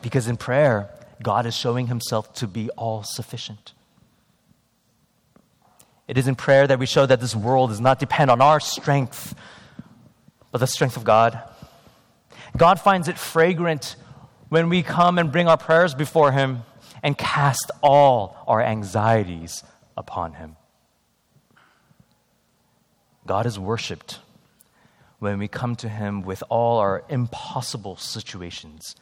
Because 0.00 0.28
in 0.28 0.36
prayer, 0.36 0.90
God 1.20 1.44
is 1.44 1.56
showing 1.56 1.88
himself 1.88 2.32
to 2.34 2.46
be 2.46 2.70
all 2.70 3.02
sufficient. 3.02 3.72
It 6.06 6.18
is 6.18 6.28
in 6.28 6.36
prayer 6.36 6.68
that 6.68 6.78
we 6.78 6.86
show 6.86 7.04
that 7.04 7.20
this 7.20 7.34
world 7.34 7.70
does 7.70 7.80
not 7.80 7.98
depend 7.98 8.30
on 8.30 8.40
our 8.40 8.60
strength, 8.60 9.34
but 10.52 10.58
the 10.58 10.68
strength 10.68 10.96
of 10.96 11.02
God. 11.02 11.36
God 12.56 12.78
finds 12.78 13.08
it 13.08 13.18
fragrant 13.18 13.96
when 14.50 14.68
we 14.68 14.84
come 14.84 15.18
and 15.18 15.32
bring 15.32 15.48
our 15.48 15.58
prayers 15.58 15.96
before 15.96 16.30
Him 16.30 16.62
and 17.02 17.18
cast 17.18 17.72
all 17.82 18.36
our 18.46 18.62
anxieties 18.62 19.64
upon 19.96 20.34
Him. 20.34 20.54
God 23.26 23.46
is 23.46 23.58
worshiped 23.58 24.18
when 25.18 25.38
we 25.38 25.48
come 25.48 25.76
to 25.76 25.88
Him 25.88 26.22
with 26.22 26.42
all 26.48 26.78
our 26.78 27.04
impossible 27.08 27.96
situations 27.96 28.96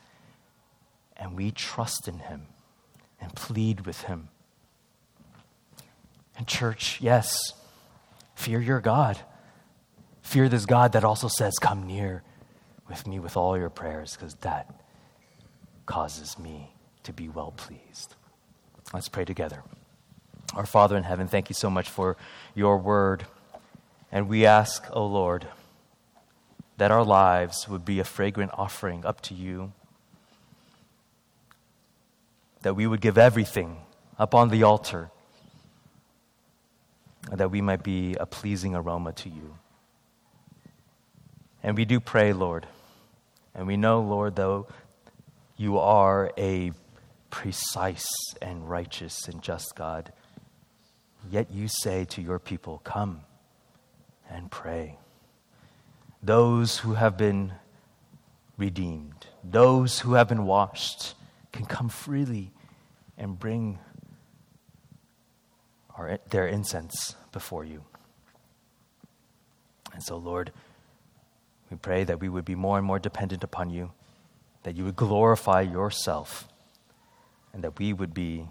and 1.16 1.36
we 1.36 1.50
trust 1.50 2.08
in 2.08 2.18
Him 2.18 2.46
and 3.20 3.34
plead 3.34 3.86
with 3.86 4.02
Him. 4.02 4.28
And, 6.36 6.46
church, 6.46 6.98
yes, 7.00 7.36
fear 8.34 8.60
your 8.60 8.80
God. 8.80 9.18
Fear 10.22 10.48
this 10.48 10.64
God 10.64 10.92
that 10.92 11.04
also 11.04 11.28
says, 11.28 11.54
Come 11.60 11.86
near 11.86 12.22
with 12.88 13.06
me 13.06 13.18
with 13.18 13.36
all 13.36 13.58
your 13.58 13.70
prayers, 13.70 14.16
because 14.16 14.34
that 14.36 14.82
causes 15.86 16.38
me 16.38 16.72
to 17.02 17.12
be 17.12 17.28
well 17.28 17.52
pleased. 17.52 18.14
Let's 18.92 19.08
pray 19.08 19.24
together. 19.24 19.62
Our 20.54 20.66
Father 20.66 20.96
in 20.96 21.04
heaven, 21.04 21.28
thank 21.28 21.48
you 21.48 21.54
so 21.54 21.70
much 21.70 21.88
for 21.88 22.16
your 22.54 22.78
word. 22.78 23.24
And 24.12 24.28
we 24.28 24.44
ask, 24.44 24.84
O 24.90 25.02
oh 25.02 25.06
Lord, 25.06 25.46
that 26.76 26.90
our 26.90 27.04
lives 27.04 27.68
would 27.68 27.84
be 27.84 28.00
a 28.00 28.04
fragrant 28.04 28.50
offering 28.54 29.04
up 29.04 29.20
to 29.20 29.34
you, 29.34 29.72
that 32.62 32.74
we 32.74 32.86
would 32.86 33.00
give 33.00 33.18
everything 33.18 33.76
up 34.18 34.34
on 34.34 34.48
the 34.48 34.62
altar, 34.62 35.10
and 37.30 37.38
that 37.38 37.50
we 37.50 37.60
might 37.60 37.82
be 37.82 38.14
a 38.14 38.26
pleasing 38.26 38.74
aroma 38.74 39.12
to 39.12 39.28
you. 39.28 39.56
And 41.62 41.76
we 41.76 41.84
do 41.84 42.00
pray, 42.00 42.32
Lord, 42.32 42.66
and 43.54 43.66
we 43.66 43.76
know, 43.76 44.00
Lord, 44.00 44.36
though 44.36 44.66
you 45.56 45.78
are 45.78 46.32
a 46.38 46.72
precise 47.28 48.08
and 48.40 48.68
righteous 48.68 49.28
and 49.28 49.42
just 49.42 49.74
God, 49.76 50.12
yet 51.30 51.50
you 51.50 51.68
say 51.68 52.06
to 52.06 52.22
your 52.22 52.38
people, 52.38 52.80
Come 52.82 53.20
and 54.30 54.50
pray 54.50 54.96
those 56.22 56.78
who 56.78 56.94
have 56.94 57.16
been 57.16 57.52
redeemed, 58.56 59.26
those 59.42 60.00
who 60.00 60.14
have 60.14 60.28
been 60.28 60.44
washed, 60.44 61.14
can 61.52 61.64
come 61.64 61.88
freely 61.88 62.52
and 63.16 63.38
bring 63.38 63.78
our, 65.96 66.18
their 66.28 66.46
incense 66.46 67.14
before 67.32 67.64
you. 67.64 67.82
And 69.92 70.02
so, 70.02 70.16
Lord, 70.16 70.52
we 71.70 71.76
pray 71.76 72.04
that 72.04 72.20
we 72.20 72.28
would 72.28 72.44
be 72.44 72.54
more 72.54 72.76
and 72.76 72.86
more 72.86 72.98
dependent 72.98 73.42
upon 73.42 73.70
you, 73.70 73.92
that 74.62 74.76
you 74.76 74.84
would 74.84 74.96
glorify 74.96 75.62
yourself, 75.62 76.48
and 77.52 77.64
that 77.64 77.78
we 77.78 77.92
would 77.92 78.14
be 78.14 78.46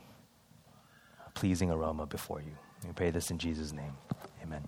a 1.25 1.29
pleasing 1.31 1.71
aroma 1.71 2.05
before 2.05 2.41
you. 2.41 2.55
We 2.85 2.93
pray 2.93 3.11
this 3.11 3.29
in 3.29 3.37
Jesus' 3.37 3.71
name. 3.73 3.93
Amen. 4.41 4.67